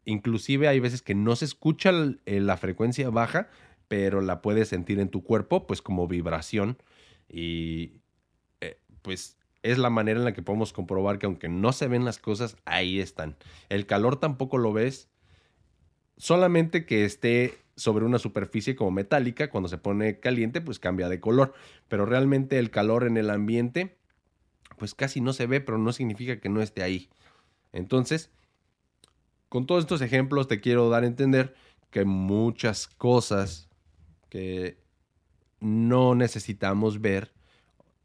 [0.04, 3.48] inclusive hay veces que no se escucha la frecuencia baja,
[3.88, 6.78] pero la puedes sentir en tu cuerpo, pues como vibración.
[7.28, 8.00] Y
[9.04, 12.18] pues es la manera en la que podemos comprobar que aunque no se ven las
[12.18, 13.36] cosas, ahí están.
[13.68, 15.08] El calor tampoco lo ves,
[16.16, 21.20] solamente que esté sobre una superficie como metálica, cuando se pone caliente, pues cambia de
[21.20, 21.54] color.
[21.88, 23.96] Pero realmente el calor en el ambiente,
[24.78, 27.08] pues casi no se ve, pero no significa que no esté ahí.
[27.74, 28.30] Entonces,
[29.48, 31.54] con todos estos ejemplos te quiero dar a entender
[31.90, 33.68] que muchas cosas
[34.30, 34.78] que
[35.60, 37.32] no necesitamos ver,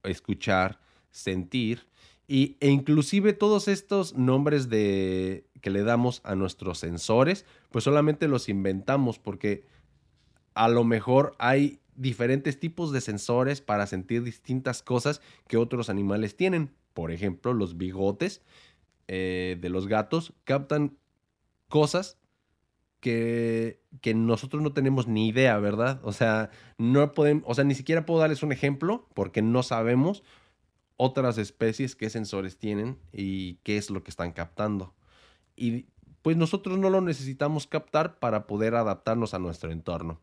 [0.04, 0.80] escuchar,
[1.12, 1.88] sentir,
[2.28, 8.28] y, e inclusive todos estos nombres de, que le damos a nuestros sensores, pues solamente
[8.28, 9.66] los inventamos porque
[10.54, 16.36] a lo mejor hay diferentes tipos de sensores para sentir distintas cosas que otros animales
[16.36, 16.72] tienen.
[16.94, 18.42] Por ejemplo, los bigotes
[19.12, 20.96] eh, de los gatos captan
[21.68, 22.20] cosas
[23.00, 26.00] que, que, nosotros no tenemos ni idea, ¿verdad?
[26.04, 30.22] O sea, no podemos, o sea, ni siquiera puedo darles un ejemplo porque no sabemos
[30.96, 34.94] otras especies, qué sensores tienen y qué es lo que están captando.
[35.56, 35.88] Y
[36.22, 40.20] pues nosotros no lo necesitamos captar para poder adaptarnos a nuestro entorno.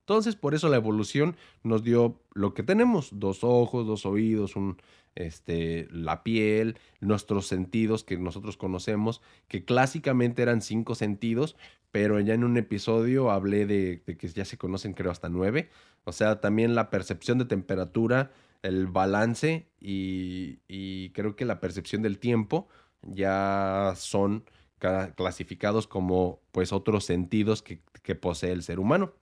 [0.00, 4.76] Entonces, por eso la evolución nos dio lo que tenemos, dos ojos, dos oídos, un,
[5.18, 11.56] este, la piel, nuestros sentidos que nosotros conocemos, que clásicamente eran cinco sentidos,
[11.90, 15.70] pero ya en un episodio hablé de, que ya se conocen creo hasta nueve.
[16.04, 18.30] O sea, también la percepción de temperatura,
[18.62, 22.68] el balance y, creo que la percepción del tiempo
[23.02, 24.44] ya son
[25.16, 27.80] clasificados como pues otros sentidos que,
[28.14, 29.12] posee el ser humano.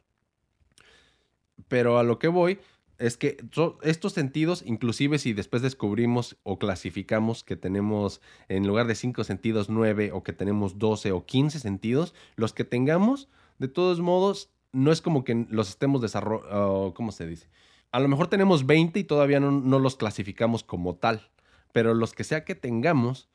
[1.68, 2.58] Pero a lo que voy
[2.98, 3.36] es que
[3.82, 9.68] estos sentidos, inclusive si después descubrimos o clasificamos que tenemos en lugar de cinco sentidos
[9.68, 13.28] nueve o que tenemos 12 o 15 sentidos, los que tengamos,
[13.58, 17.48] de todos modos, no es como que los estemos desarrollando, ¿cómo se dice?
[17.92, 21.30] A lo mejor tenemos 20 y todavía no, los clasificamos como tal,
[21.72, 23.28] pero los que sea que tengamos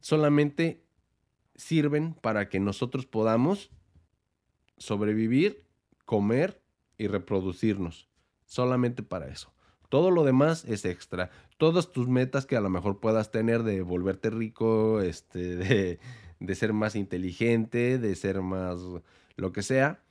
[0.00, 0.84] solamente
[1.56, 3.70] sirven para que nosotros podamos
[4.76, 5.64] sobrevivir,
[6.04, 6.60] comer
[6.98, 8.08] y reproducirnos.
[8.54, 9.52] Solamente para eso.
[9.88, 11.32] Todo lo demás es extra.
[11.58, 15.98] Todas tus metas que a lo mejor puedas tener de volverte rico, este, de,
[16.38, 18.78] de ser más inteligente, de ser más
[19.34, 20.04] lo que sea,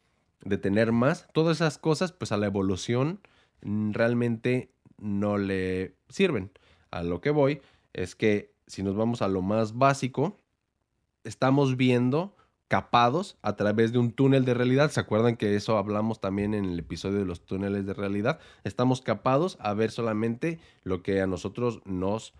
[0.43, 3.21] de tener más, todas esas cosas, pues a la evolución
[3.61, 6.51] realmente no le sirven.
[6.91, 7.61] A lo que voy
[7.93, 10.37] es que si nos vamos a lo más básico,
[11.23, 12.35] estamos viendo
[12.73, 14.89] capados a través de un túnel de realidad.
[14.89, 18.39] ¿Se acuerdan que eso hablamos también en el episodio de los túneles de realidad?
[18.63, 22.33] Estamos capados a ver solamente lo que a nosotros nos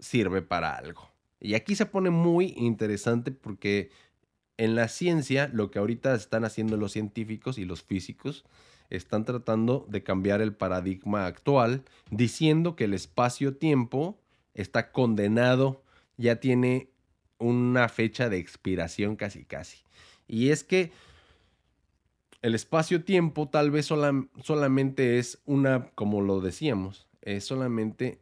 [0.00, 1.08] sirve para algo.
[1.38, 3.92] Y aquí se pone muy interesante porque
[4.56, 8.44] en la ciencia lo que ahorita están haciendo los científicos y los físicos
[8.90, 14.18] están tratando de cambiar el paradigma actual, diciendo que el espacio-tiempo
[14.52, 15.84] está condenado,
[16.16, 16.90] ya tiene
[17.38, 19.78] una fecha de expiración casi casi.
[20.26, 20.92] Y es que
[22.42, 28.20] el espacio-tiempo tal vez solamente es una, como lo decíamos, es solamente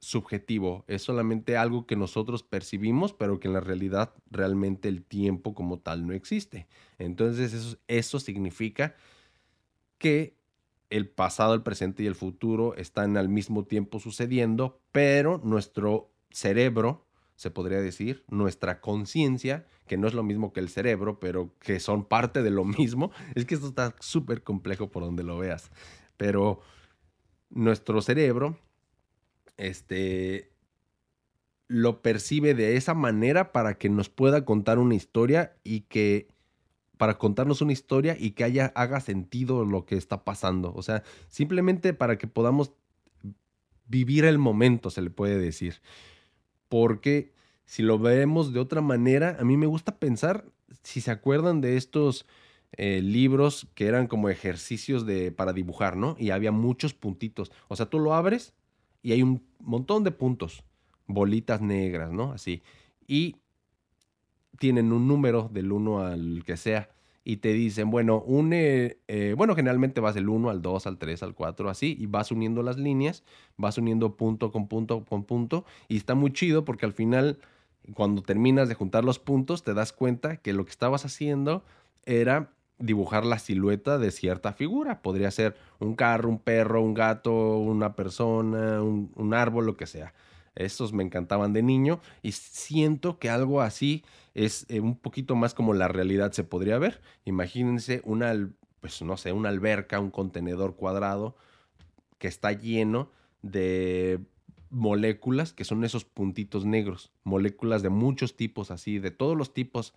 [0.00, 5.54] subjetivo, es solamente algo que nosotros percibimos, pero que en la realidad realmente el tiempo
[5.54, 6.68] como tal no existe.
[6.98, 8.94] Entonces eso, eso significa
[9.98, 10.36] que
[10.90, 17.06] el pasado, el presente y el futuro están al mismo tiempo sucediendo, pero nuestro cerebro,
[17.38, 21.78] se podría decir, nuestra conciencia, que no es lo mismo que el cerebro, pero que
[21.78, 25.70] son parte de lo mismo, es que esto está súper complejo por donde lo veas,
[26.16, 26.60] pero
[27.48, 28.58] nuestro cerebro,
[29.56, 30.50] este,
[31.68, 36.26] lo percibe de esa manera para que nos pueda contar una historia y que
[36.96, 40.72] para contarnos una historia y que haya, haga sentido lo que está pasando.
[40.74, 42.72] O sea, simplemente para que podamos
[43.86, 45.80] vivir el momento, se le puede decir.
[46.68, 47.32] Porque
[47.64, 50.44] si lo vemos de otra manera, a mí me gusta pensar,
[50.82, 52.26] si se acuerdan de estos
[52.72, 56.16] eh, libros que eran como ejercicios de, para dibujar, ¿no?
[56.18, 57.50] Y había muchos puntitos.
[57.68, 58.54] O sea, tú lo abres
[59.02, 60.64] y hay un montón de puntos,
[61.06, 62.32] bolitas negras, ¿no?
[62.32, 62.62] Así.
[63.06, 63.36] Y
[64.58, 66.90] tienen un número del 1 al que sea
[67.28, 71.22] y te dicen, bueno, une, eh, bueno, generalmente vas del 1 al 2, al 3,
[71.22, 73.22] al 4, así, y vas uniendo las líneas,
[73.58, 77.38] vas uniendo punto con punto con punto, y está muy chido porque al final,
[77.92, 81.64] cuando terminas de juntar los puntos, te das cuenta que lo que estabas haciendo
[82.06, 85.02] era dibujar la silueta de cierta figura.
[85.02, 89.86] Podría ser un carro, un perro, un gato, una persona, un, un árbol, lo que
[89.86, 90.14] sea.
[90.58, 95.54] Estos me encantaban de niño y siento que algo así es eh, un poquito más
[95.54, 97.00] como la realidad se podría ver.
[97.24, 98.34] Imagínense una,
[98.80, 101.36] pues no sé, una alberca, un contenedor cuadrado
[102.18, 103.10] que está lleno
[103.42, 104.20] de
[104.70, 109.94] moléculas que son esos puntitos negros, moléculas de muchos tipos así, de todos los tipos,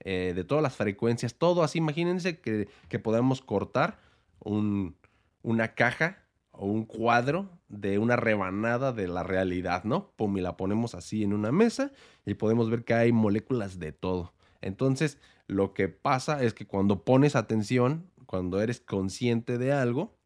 [0.00, 1.78] eh, de todas las frecuencias, todo así.
[1.78, 4.00] Imagínense que, que podamos cortar
[4.40, 4.96] un,
[5.42, 6.24] una caja
[6.58, 10.10] o un cuadro de una rebanada de la realidad, ¿no?
[10.16, 11.92] Pum, y la ponemos así en una mesa
[12.26, 14.34] y podemos ver que hay moléculas de todo.
[14.60, 20.18] Entonces, lo que pasa es que cuando pones atención, cuando eres consciente de algo,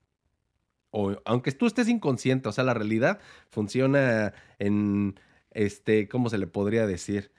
[0.91, 6.47] o aunque tú estés inconsciente, o sea, la realidad funciona en, este, ¿cómo se le
[6.47, 7.31] podría decir?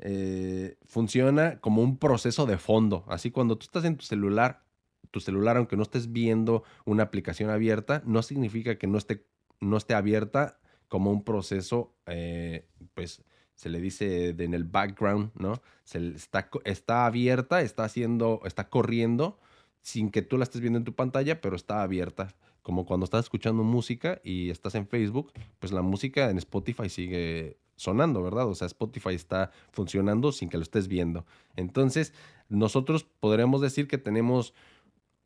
[0.00, 3.06] Eh, funciona como un proceso de fondo.
[3.08, 4.63] Así cuando tú estás en tu celular
[5.10, 9.26] tu celular, aunque no estés viendo una aplicación abierta, no significa que no esté,
[9.60, 15.62] no esté abierta como un proceso, eh, pues se le dice en el background, ¿no?
[15.84, 19.38] Se, está, está abierta, está haciendo, está corriendo
[19.80, 22.34] sin que tú la estés viendo en tu pantalla, pero está abierta.
[22.62, 27.58] Como cuando estás escuchando música y estás en Facebook, pues la música en Spotify sigue
[27.76, 28.48] sonando, ¿verdad?
[28.48, 31.26] O sea, Spotify está funcionando sin que lo estés viendo.
[31.56, 32.14] Entonces,
[32.48, 34.54] nosotros podríamos decir que tenemos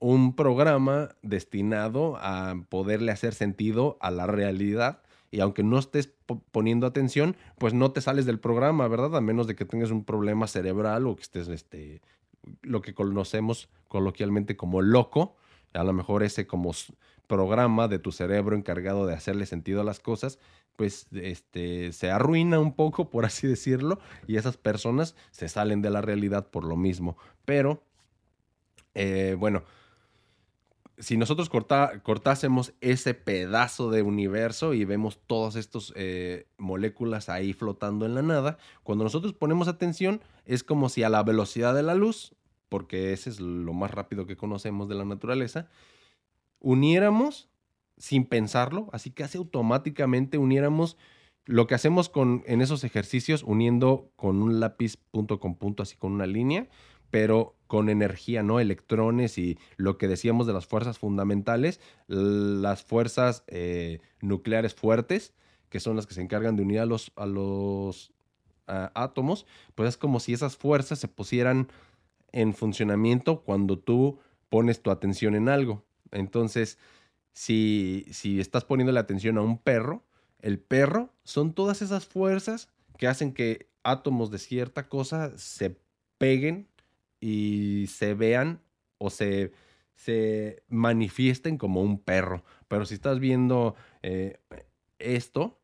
[0.01, 6.15] un programa destinado a poderle hacer sentido a la realidad y aunque no estés
[6.51, 9.17] poniendo atención, pues no te sales del programa, ¿verdad?
[9.17, 12.01] A menos de que tengas un problema cerebral o que estés, este,
[12.63, 15.37] lo que conocemos coloquialmente como loco,
[15.75, 16.73] a lo mejor ese como
[17.27, 20.39] programa de tu cerebro encargado de hacerle sentido a las cosas,
[20.77, 25.91] pues este, se arruina un poco, por así decirlo, y esas personas se salen de
[25.91, 27.19] la realidad por lo mismo.
[27.45, 27.83] Pero,
[28.95, 29.65] eh, bueno,
[30.99, 38.05] si nosotros cortásemos ese pedazo de universo y vemos todas estas eh, moléculas ahí flotando
[38.05, 41.95] en la nada, cuando nosotros ponemos atención es como si a la velocidad de la
[41.95, 42.35] luz,
[42.69, 45.69] porque ese es lo más rápido que conocemos de la naturaleza,
[46.61, 47.49] uniéramos
[47.97, 50.97] sin pensarlo, así casi automáticamente uniéramos
[51.45, 55.97] lo que hacemos con, en esos ejercicios, uniendo con un lápiz punto con punto, así
[55.97, 56.69] con una línea,
[57.11, 58.59] pero con energía, ¿no?
[58.59, 65.35] Electrones y lo que decíamos de las fuerzas fundamentales, las fuerzas eh, nucleares fuertes,
[65.69, 68.13] que son las que se encargan de unir a los, a los
[68.67, 71.69] átomos, pues es como si esas fuerzas se pusieran
[72.33, 75.85] en funcionamiento cuando tú pones tu atención en algo.
[76.11, 76.79] Entonces,
[77.33, 80.05] si, si estás poniendo la atención a un perro,
[80.41, 85.79] el perro son todas esas fuerzas que hacen que átomos de cierta cosa se
[86.19, 86.68] peguen
[87.21, 88.61] y se vean
[88.99, 89.53] o se,
[89.95, 92.45] se manifiesten como un perro.
[92.69, 94.39] Pero si estás viendo eh,
[94.99, 95.59] esto,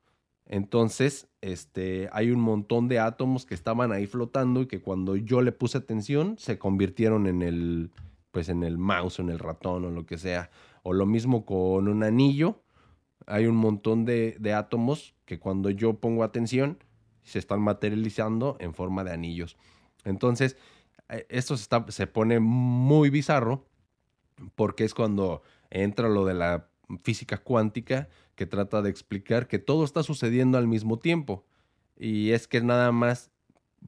[0.46, 5.42] entonces este, hay un montón de átomos que estaban ahí flotando y que cuando yo
[5.42, 7.90] le puse atención se convirtieron en el,
[8.30, 10.50] pues en el mouse en el ratón o lo que sea.
[10.82, 12.60] O lo mismo con un anillo.
[13.26, 16.78] Hay un montón de, de átomos que cuando yo pongo atención
[17.22, 19.56] se están materializando en forma de anillos.
[20.04, 20.58] Entonces,
[21.08, 23.66] esto se, se pone muy bizarro
[24.54, 26.68] porque es cuando entra lo de la
[27.02, 31.44] física cuántica que trata de explicar que todo está sucediendo al mismo tiempo.
[31.96, 33.30] Y es que nada más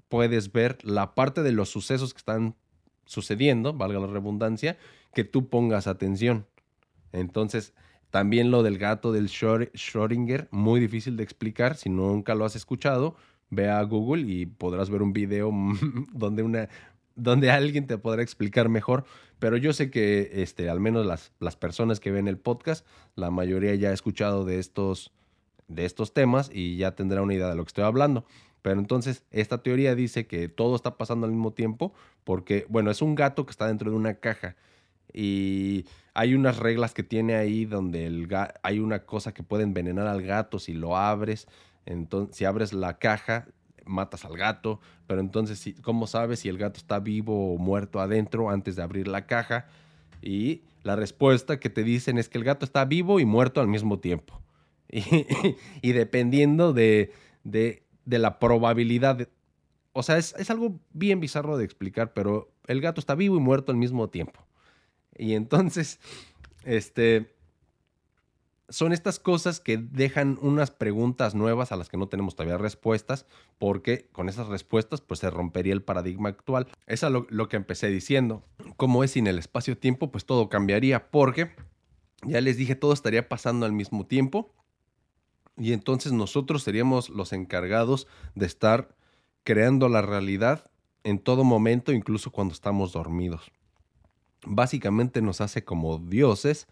[0.09, 2.55] puedes ver la parte de los sucesos que están
[3.05, 4.77] sucediendo, valga la redundancia,
[5.15, 6.47] que tú pongas atención.
[7.13, 7.73] Entonces,
[8.11, 13.17] también lo del gato del Schrödinger, muy difícil de explicar si nunca lo has escuchado.
[13.49, 15.53] Ve a Google y podrás ver un video
[16.13, 16.69] donde una,
[17.17, 19.05] donde alguien te podrá explicar mejor,
[19.39, 22.87] pero yo sé que este, al menos las, las personas que ven el podcast,
[23.17, 25.13] la mayoría ya ha escuchado de estos,
[25.69, 28.25] de estos temas y ya tendrá una idea de lo que estoy hablando.
[28.63, 31.93] Pero entonces, esta teoría dice que todo está pasando al mismo tiempo
[32.25, 34.57] porque, bueno, es un gato que está dentro de una caja
[35.13, 38.29] y hay unas reglas que tiene ahí donde el
[38.63, 41.47] hay una cosa que puede envenenar al gato si lo abres.
[41.87, 43.47] Entonces, si abres la caja,
[43.87, 48.51] matas al gato, pero entonces, ¿cómo sabes si el gato está vivo o muerto adentro
[48.51, 49.67] antes de abrir la caja?
[50.23, 53.69] Y la respuesta que te dicen es que el gato está vivo y muerto al
[53.69, 54.41] mismo tiempo.
[55.83, 57.13] Y, dependiendo de,
[57.45, 59.29] de, la probabilidad,
[59.93, 63.41] o sea, es, es algo bien bizarro de explicar, pero el gato está vivo y
[63.41, 64.47] muerto al mismo tiempo.
[65.17, 65.99] Y entonces,
[66.65, 67.36] este,
[68.69, 73.27] son estas cosas que dejan unas preguntas nuevas a las que no tenemos todavía respuestas,
[73.59, 76.67] porque con esas respuestas pues se rompería el paradigma actual.
[76.87, 78.43] Eso es lo, lo que empecé diciendo.
[78.77, 81.55] Como es sin el espacio-tiempo, pues todo cambiaría, porque
[82.23, 84.53] ya les dije, todo estaría pasando al mismo tiempo.
[85.57, 88.95] Y entonces nosotros seríamos los encargados de estar
[89.45, 90.71] creando la realidad
[91.05, 93.53] en todo momento, incluso cuando estamos dormidos.
[94.45, 96.67] Básicamente nos hace como dioses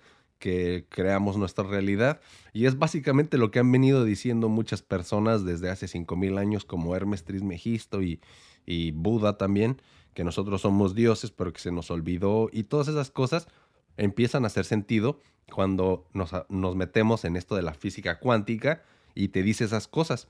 [0.44, 2.20] que creamos nuestra realidad.
[2.52, 6.94] Y es básicamente lo que han venido diciendo muchas personas desde hace 5.000 años, como
[6.94, 8.20] Hermes Trismegisto y,
[8.66, 9.80] y Buda también,
[10.12, 12.50] que nosotros somos dioses, pero que se nos olvidó.
[12.52, 13.48] Y todas esas cosas
[13.96, 15.18] empiezan a hacer sentido
[15.50, 18.82] cuando nos, nos metemos en esto de la física cuántica
[19.14, 20.28] y te dice esas cosas.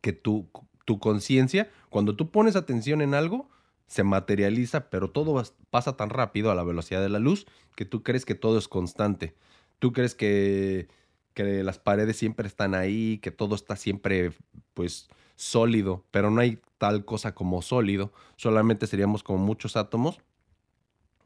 [0.00, 0.48] Que tu,
[0.86, 3.50] tu conciencia, cuando tú pones atención en algo,
[3.86, 8.02] se materializa, pero todo pasa tan rápido a la velocidad de la luz que tú
[8.02, 9.34] crees que todo es constante.
[9.78, 10.88] Tú crees que,
[11.34, 14.32] que las paredes siempre están ahí, que todo está siempre
[14.74, 20.20] pues sólido, pero no hay tal cosa como sólido, solamente seríamos como muchos átomos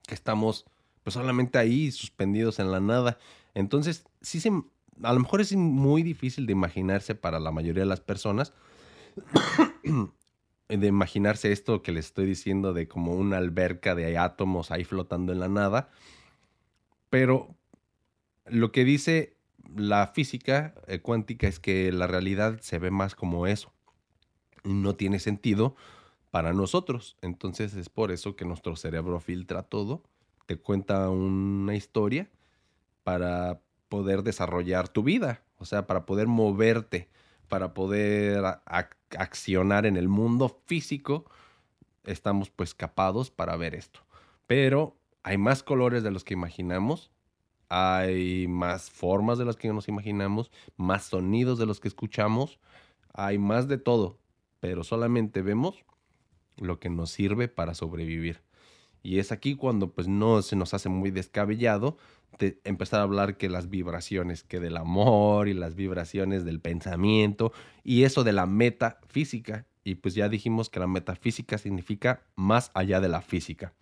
[0.07, 0.67] que estamos
[1.03, 3.19] pues solamente ahí suspendidos en la nada.
[3.55, 4.51] Entonces, sí se,
[5.03, 8.53] a lo mejor es muy difícil de imaginarse para la mayoría de las personas
[10.77, 15.33] de imaginarse esto que les estoy diciendo de como una alberca de átomos ahí flotando
[15.33, 15.91] en la nada.
[17.09, 17.57] Pero
[18.47, 19.37] lo que dice
[19.75, 23.73] la física eh, cuántica es que la realidad se ve más como eso.
[24.65, 25.77] No tiene sentido
[26.31, 27.17] para nosotros.
[27.23, 30.03] Entonces es por eso que nuestro cerebro filtra todo,
[30.47, 32.31] te cuenta una historia
[33.03, 37.09] para poder desarrollar tu vida, o sea, para poder moverte
[37.51, 38.43] para poder
[39.19, 41.25] accionar en el mundo físico,
[42.05, 44.01] estamos pues capados para ver esto.
[44.47, 47.11] Pero hay más colores de los que imaginamos,
[47.69, 52.59] hay más formas de las que nos imaginamos, más sonidos de los que escuchamos,
[53.13, 54.19] hay más de todo,
[54.61, 55.85] pero solamente vemos
[56.57, 58.43] lo que nos sirve para sobrevivir.
[59.03, 61.97] Y es aquí cuando pues no se nos hace muy descabellado
[62.65, 67.53] empezar a hablar que las vibraciones, que del amor y las vibraciones del pensamiento
[67.85, 69.67] y eso de la metafísica.
[69.85, 73.73] Y pues ya dijimos que la metafísica significa más allá de la física.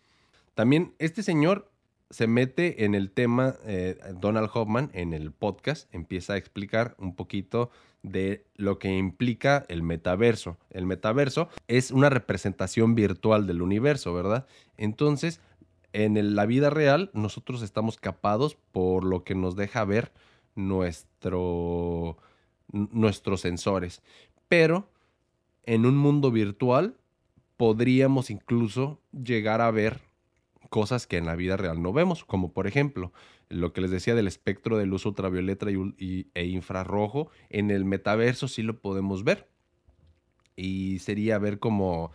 [0.54, 1.70] También este señor
[2.10, 7.14] se mete en el tema, eh, Donald Hoffman, en el podcast, empieza a explicar un
[7.14, 7.70] poquito
[8.02, 10.56] de lo que implica el metaverso.
[10.70, 14.46] El metaverso es una representación virtual del universo, ¿verdad?
[14.76, 15.40] Entonces,
[15.92, 20.12] en la vida real, nosotros estamos capados por lo que nos deja ver
[20.54, 22.18] nuestro,
[22.68, 24.02] nuestros sensores.
[24.48, 24.90] Pero
[25.64, 26.96] en un mundo virtual
[27.56, 30.00] podríamos incluso llegar a ver
[30.70, 33.12] cosas que en la vida real no vemos, como por ejemplo
[33.48, 38.48] lo que les decía del espectro de luz ultravioleta y, e infrarrojo, en el metaverso
[38.48, 39.48] sí lo podemos ver.
[40.54, 42.12] Y sería ver como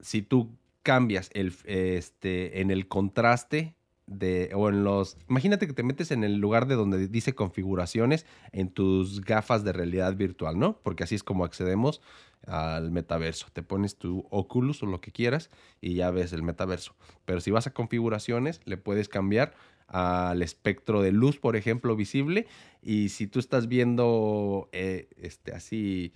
[0.00, 3.74] si tú cambias el, este, en el contraste
[4.06, 8.26] de, o en los, imagínate que te metes en el lugar de donde dice configuraciones
[8.50, 10.80] en tus gafas de realidad virtual, ¿no?
[10.82, 12.00] Porque así es como accedemos
[12.46, 13.46] al metaverso.
[13.52, 15.50] Te pones tu Oculus o lo que quieras
[15.80, 16.94] y ya ves el metaverso.
[17.24, 19.54] Pero si vas a configuraciones, le puedes cambiar
[19.86, 22.46] al espectro de luz, por ejemplo, visible.
[22.82, 26.12] Y si tú estás viendo eh, este, así,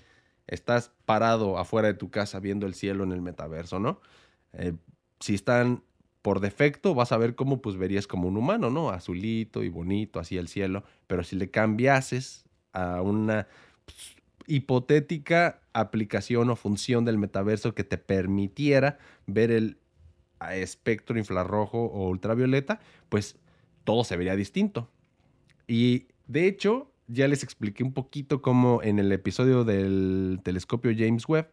[0.46, 4.00] estás parado afuera de tu casa viendo el cielo en el metaverso, ¿no?
[4.58, 4.74] Eh,
[5.20, 5.82] si están
[6.22, 8.90] por defecto, vas a ver cómo pues verías como un humano, ¿no?
[8.90, 10.84] Azulito y bonito, así el cielo.
[11.06, 13.46] Pero si le cambiases a una
[13.84, 19.78] pues, hipotética aplicación o función del metaverso que te permitiera ver el
[20.52, 23.36] espectro infrarrojo o ultravioleta, pues
[23.84, 24.88] todo se vería distinto.
[25.66, 31.28] Y de hecho, ya les expliqué un poquito cómo en el episodio del telescopio James
[31.28, 31.48] Webb,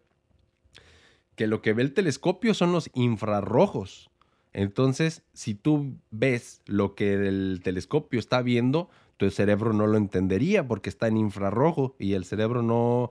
[1.41, 4.11] que lo que ve el telescopio son los infrarrojos.
[4.53, 10.67] Entonces, si tú ves lo que el telescopio está viendo, tu cerebro no lo entendería
[10.67, 13.09] porque está en infrarrojo y el cerebro no,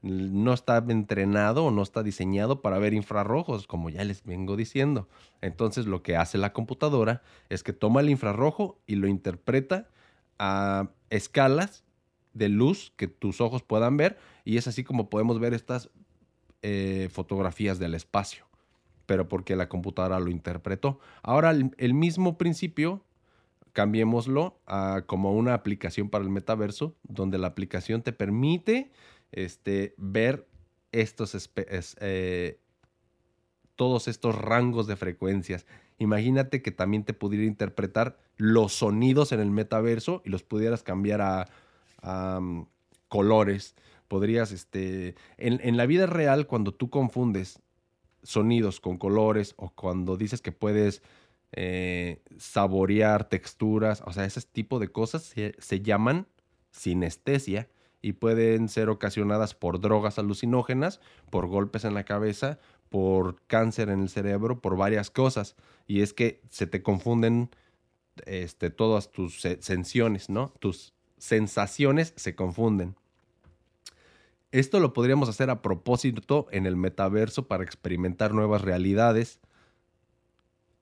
[0.00, 5.08] no está entrenado o no está diseñado para ver infrarrojos, como ya les vengo diciendo.
[5.40, 9.88] Entonces, lo que hace la computadora es que toma el infrarrojo y lo interpreta
[10.38, 11.82] a escalas
[12.32, 15.90] de luz que tus ojos puedan ver y es así como podemos ver estas
[16.62, 18.46] eh, fotografías del espacio,
[19.06, 21.00] pero porque la computadora lo interpretó.
[21.22, 23.04] Ahora el, mismo principio,
[23.72, 28.90] cambiémoslo a como una aplicación para el metaverso, donde la aplicación te permite
[29.32, 30.46] este, ver
[30.92, 32.60] estos, eh,
[33.76, 35.66] todos estos rangos de frecuencias.
[35.98, 41.20] Imagínate que también te pudiera interpretar los sonidos en el metaverso y los pudieras cambiar
[42.02, 42.66] a, mm,
[43.08, 43.74] colores.
[44.12, 47.62] Podrías, este, en, la vida real, cuando tú confundes
[48.22, 51.02] sonidos con colores o cuando dices que puedes
[51.52, 56.26] eh, saborear texturas, o sea, ese tipo de cosas se, se llaman
[56.72, 57.70] sinestesia
[58.02, 61.00] y pueden ser ocasionadas por drogas alucinógenas,
[61.30, 62.58] por golpes en la cabeza,
[62.90, 65.56] por cáncer en el cerebro, por varias cosas.
[65.86, 67.48] Y es que se te confunden
[68.26, 70.52] este, todas tus sensaciones, ¿no?
[70.58, 72.94] Tus sensaciones se confunden.
[74.52, 79.40] Esto lo podríamos hacer a propósito en el metaverso para experimentar nuevas realidades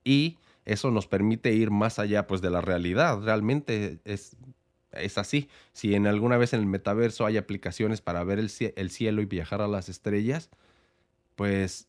[0.03, 3.21] y eso nos permite ir más allá pues de la realidad.
[3.21, 4.35] Realmente es,
[4.91, 5.49] es así.
[5.73, 9.25] Si en alguna vez en el metaverso hay aplicaciones para ver el, el cielo y
[9.25, 10.49] viajar a las estrellas,
[11.35, 11.87] pues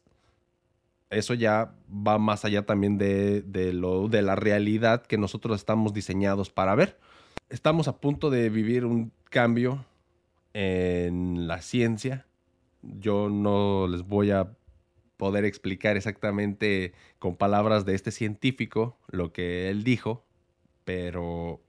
[1.11, 6.51] eso ya va más allá también de, lo, de la realidad que nosotros estamos diseñados
[6.51, 6.99] para ver.
[7.51, 9.85] Estamos a punto de vivir un cambio
[10.55, 12.27] en la ciencia.
[12.83, 14.57] Yo no les voy a
[15.17, 20.25] poder explicar exactamente con palabras de este científico lo que él dijo,
[20.85, 21.61] pero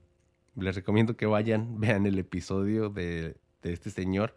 [0.56, 4.36] les recomiendo que vayan, vean el episodio de, de este señor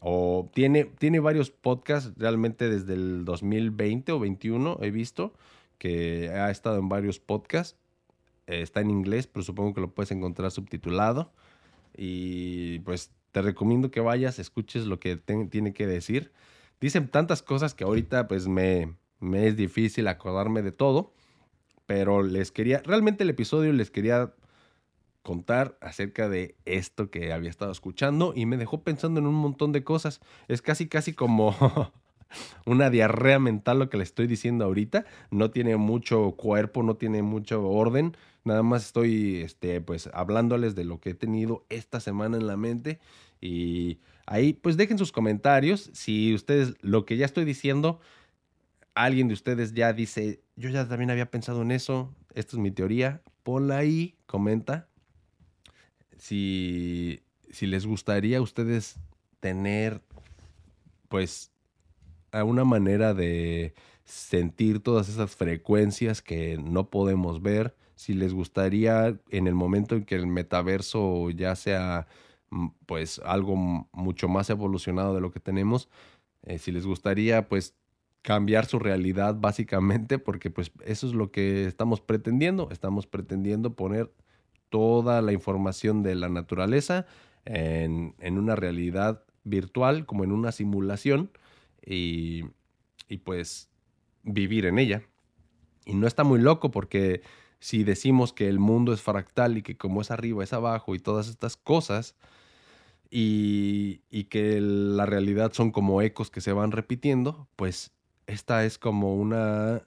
[0.00, 5.32] o tiene, tiene varios podcasts realmente desde el 2020 o 21 he visto
[5.78, 7.78] que ha estado en varios podcasts.
[8.46, 11.32] Está en inglés, pero supongo que lo puedes encontrar subtitulado.
[11.96, 16.30] Y pues te recomiendo que vayas, escuches lo que tiene que decir.
[16.80, 21.12] Dicen tantas cosas que ahorita pues me, me es difícil acordarme de todo.
[21.84, 24.32] Pero les quería, realmente el episodio les quería
[25.22, 29.72] contar acerca de esto que había estado escuchando y me dejó pensando en un montón
[29.72, 30.20] de cosas.
[30.46, 31.56] Es casi, casi como
[32.66, 35.06] una diarrea mental lo que le estoy diciendo ahorita.
[35.32, 38.16] No tiene mucho cuerpo, no tiene mucho orden.
[38.44, 42.56] Nada más estoy, este, pues, hablándoles de lo que he tenido esta semana en la
[42.56, 43.00] mente.
[43.40, 45.90] Y ahí, pues, dejen sus comentarios.
[45.94, 48.00] Si ustedes, lo que ya estoy diciendo,
[48.94, 52.14] alguien de ustedes ya dice, yo ya también había pensado en eso.
[52.34, 53.22] Esta es mi teoría.
[53.42, 54.88] Ponla ahí, comenta
[56.24, 57.20] si,
[57.50, 58.96] si les gustaría a ustedes
[59.40, 60.00] tener,
[61.08, 61.50] pues,
[62.32, 63.74] una manera de
[64.04, 70.04] sentir todas esas frecuencias que no podemos ver, si les gustaría en el momento en
[70.04, 72.06] que el metaverso ya sea
[72.50, 73.56] mm, pues algo
[73.92, 75.88] mucho más evolucionado de lo que tenemos,
[76.42, 77.74] eh, si les gustaría pues
[78.22, 84.10] cambiar su realidad básicamente, porque pues eso es lo que estamos pretendiendo, estamos pretendiendo poner
[84.70, 87.06] toda la información de la naturaleza
[87.44, 91.30] en, una realidad virtual, como en una simulación,
[91.84, 92.44] y,
[93.24, 93.70] pues
[94.22, 95.02] vivir en ella.
[95.84, 97.22] Y no está muy loco porque
[97.64, 100.98] si decimos que el mundo es fractal y que como es arriba es abajo y
[100.98, 102.14] todas estas cosas,
[103.10, 107.92] y, y, que la realidad son como ecos que se van repitiendo, pues
[108.26, 109.80] esta es como una,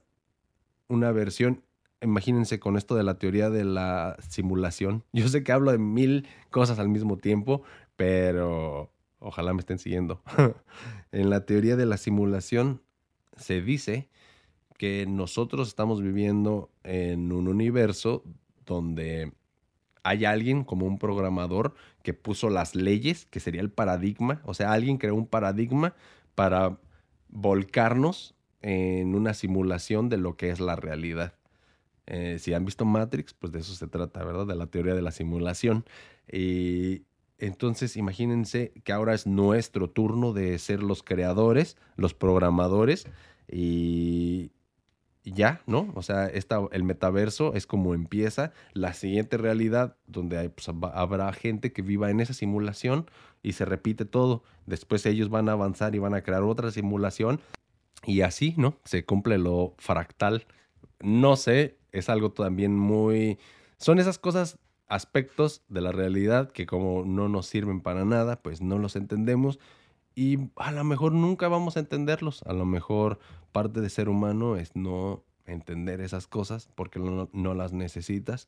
[0.88, 1.61] una versión
[2.01, 5.03] imagínense con esto de la teoría de la simulación.
[5.13, 7.61] Yo sé que hablo de mil cosas al mismo tiempo,
[7.95, 10.23] pero ojalá me estén siguiendo.
[11.11, 12.82] en la teoría de la simulación
[13.36, 14.09] se dice
[14.78, 18.23] que nosotros estamos viviendo en un universo
[18.65, 19.34] donde
[20.03, 21.73] hay alguien como un programador
[22.03, 25.95] que puso las leyes, que sería el paradigma, o sea, alguien creó un paradigma
[26.36, 26.78] para
[27.30, 31.34] volcarnos en una simulación de lo que es la realidad.
[32.05, 34.47] Eh, si han visto Matrix, pues de eso se trata, ¿verdad?
[34.47, 35.84] De la teoría de la simulación.
[36.32, 37.03] Y
[37.38, 43.07] entonces imagínense que ahora es nuestro turno de ser los creadores, los programadores
[43.51, 44.51] y
[45.34, 45.91] ya, ¿no?
[45.95, 51.73] O sea, esta, el metaverso es como empieza la siguiente realidad donde pues, habrá gente
[51.73, 53.09] que viva en esa simulación
[53.43, 54.43] y se repite todo.
[54.65, 57.41] Después ellos van a avanzar y van a crear otra simulación
[58.05, 58.78] y así, ¿no?
[58.86, 60.45] Se cumple lo fractal.
[61.01, 63.39] No sé es algo también muy...
[63.78, 64.57] Son esas cosas,
[64.88, 69.59] aspectos de la realidad que como no nos sirven para nada, pues no los entendemos
[70.17, 72.41] y a lo mejor nunca vamos a entenderlos.
[72.47, 73.19] A lo mejor
[73.58, 78.47] parte de ser humano es no entender esas cosas porque no, las necesitas.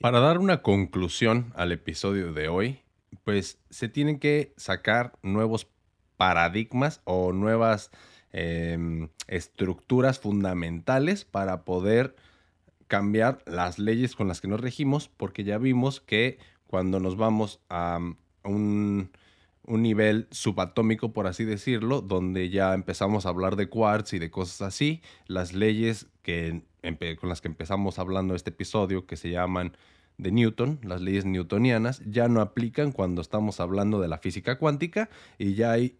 [0.00, 2.80] Para dar una conclusión al episodio de hoy,
[3.22, 5.68] pues se tienen que sacar nuevos
[6.16, 7.92] paradigmas o nuevas
[8.32, 12.16] em, estructuras fundamentales para poder
[12.88, 17.60] cambiar las leyes con las que nos regimos, porque ya vimos que cuando nos vamos
[17.68, 18.00] a
[18.42, 19.10] un,
[19.66, 24.30] un nivel subatómico, por así decirlo, donde ya empezamos a hablar de quarks y de
[24.30, 26.62] cosas así, las leyes que,
[27.18, 29.76] con las que empezamos hablando este episodio, que se llaman
[30.18, 35.08] de Newton, las leyes newtonianas, ya no aplican cuando estamos hablando de la física cuántica
[35.38, 35.96] y ya hay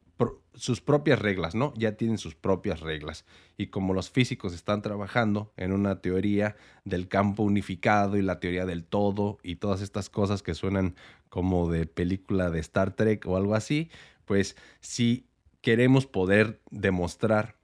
[0.54, 1.72] sus propias reglas, ¿no?
[1.76, 3.24] Ya tienen sus propias reglas.
[3.56, 8.66] Y como los físicos están trabajando en una teoría del campo unificado y la teoría
[8.66, 10.94] del todo y todas estas cosas que suenan
[11.28, 13.90] como de película de Star Trek o algo así,
[14.24, 15.26] pues si
[15.60, 17.56] queremos poder demostrar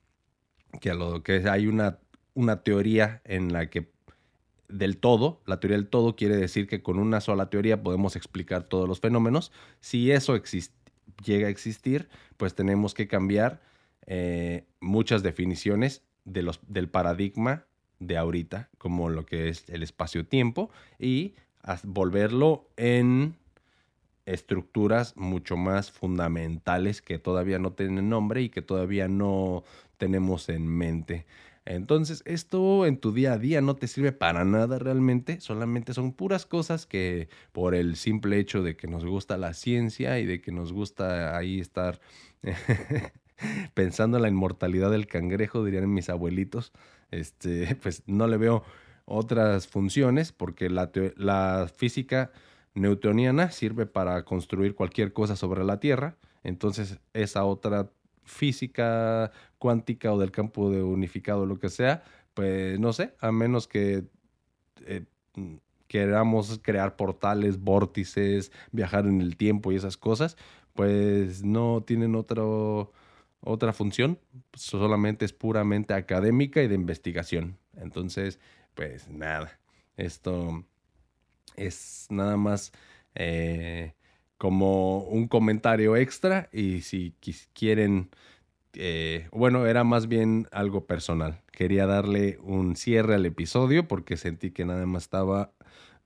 [0.81, 1.99] que lo que hay una,
[2.35, 3.93] una teoría en la que
[4.69, 8.65] del todo, la teoría del todo quiere decir que con una sola teoría podemos explicar
[8.65, 9.53] todos los fenómenos.
[9.81, 10.37] Si eso
[11.25, 13.61] llega a existir, pues tenemos que cambiar
[14.07, 17.65] eh, muchas definiciones de los, del paradigma
[17.99, 21.35] de ahorita, como lo que es el espacio-tiempo, y
[21.85, 23.37] volverlo en
[24.27, 29.65] estructuras mucho más fundamentales que todavía no tienen nombre y que todavía no
[29.99, 31.27] tenemos en mente.
[31.67, 36.13] Entonces, esto en tu día a día no te sirve para nada realmente, solamente son
[36.13, 40.41] puras cosas que por el simple hecho de que nos gusta la ciencia y de
[40.41, 42.01] que nos gusta ahí estar
[43.75, 46.73] pensando en la inmortalidad del cangrejo, dirían mis abuelitos,
[47.11, 48.65] este, pues no le veo
[49.05, 52.31] otras funciones porque la, física
[52.75, 57.91] newtoniana sirve para construir cualquier cosa sobre la Tierra, entonces esa otra
[58.25, 62.03] física cuántica o del campo de unificado, lo que sea,
[62.35, 64.05] pues no sé, a menos que
[64.87, 65.05] eh,
[65.87, 70.37] queramos crear portales, vórtices, viajar en el tiempo y esas cosas,
[70.75, 72.93] pues no tienen otro,
[73.41, 74.19] otra función,
[74.55, 77.59] solamente es puramente académica y de investigación.
[77.77, 78.41] Entonces,
[78.75, 79.61] pues nada,
[79.97, 80.65] esto
[81.57, 82.73] es nada más
[83.15, 83.95] eh,
[84.39, 87.15] como un comentario extra y si
[87.53, 88.11] quieren,
[88.75, 91.43] eh, bueno, era más bien algo personal.
[91.53, 95.53] Quería darle un cierre al episodio porque sentí que nada más estaba,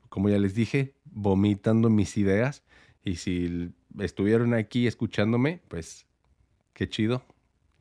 [0.09, 2.63] como ya les dije, vomitando mis ideas
[3.05, 6.07] y si estuvieron aquí escuchándome, pues
[6.73, 7.23] qué chido.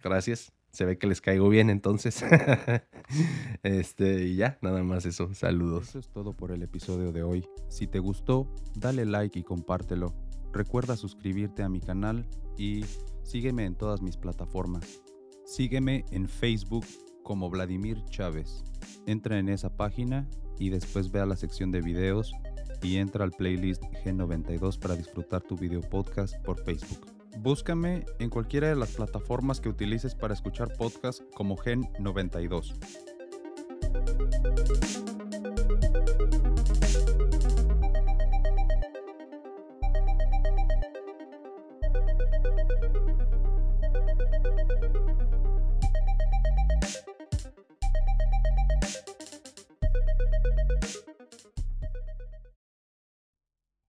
[0.04, 0.52] Gracias.
[0.72, 2.24] Se ve que les caigo bien entonces.
[3.64, 5.34] este, y ya, nada más eso.
[5.34, 5.90] Saludos.
[5.90, 7.48] Eso es todo por el episodio de hoy.
[7.70, 10.14] Si te gustó, dale like y compártelo.
[10.52, 12.26] Recuerda suscribirte a mi canal
[12.58, 12.86] y
[13.24, 15.02] sígueme en todas mis plataformas.
[15.46, 16.86] Sígueme en Facebook
[17.24, 18.64] como Vladimir Chávez.
[19.06, 20.28] Entra en esa página
[20.60, 22.34] y después ve a la sección de videos
[22.82, 27.08] y entra al playlist G92 para disfrutar tu video podcast por Facebook.
[27.40, 32.74] Búscame en cualquiera de las plataformas que utilices para escuchar podcast como Gen92.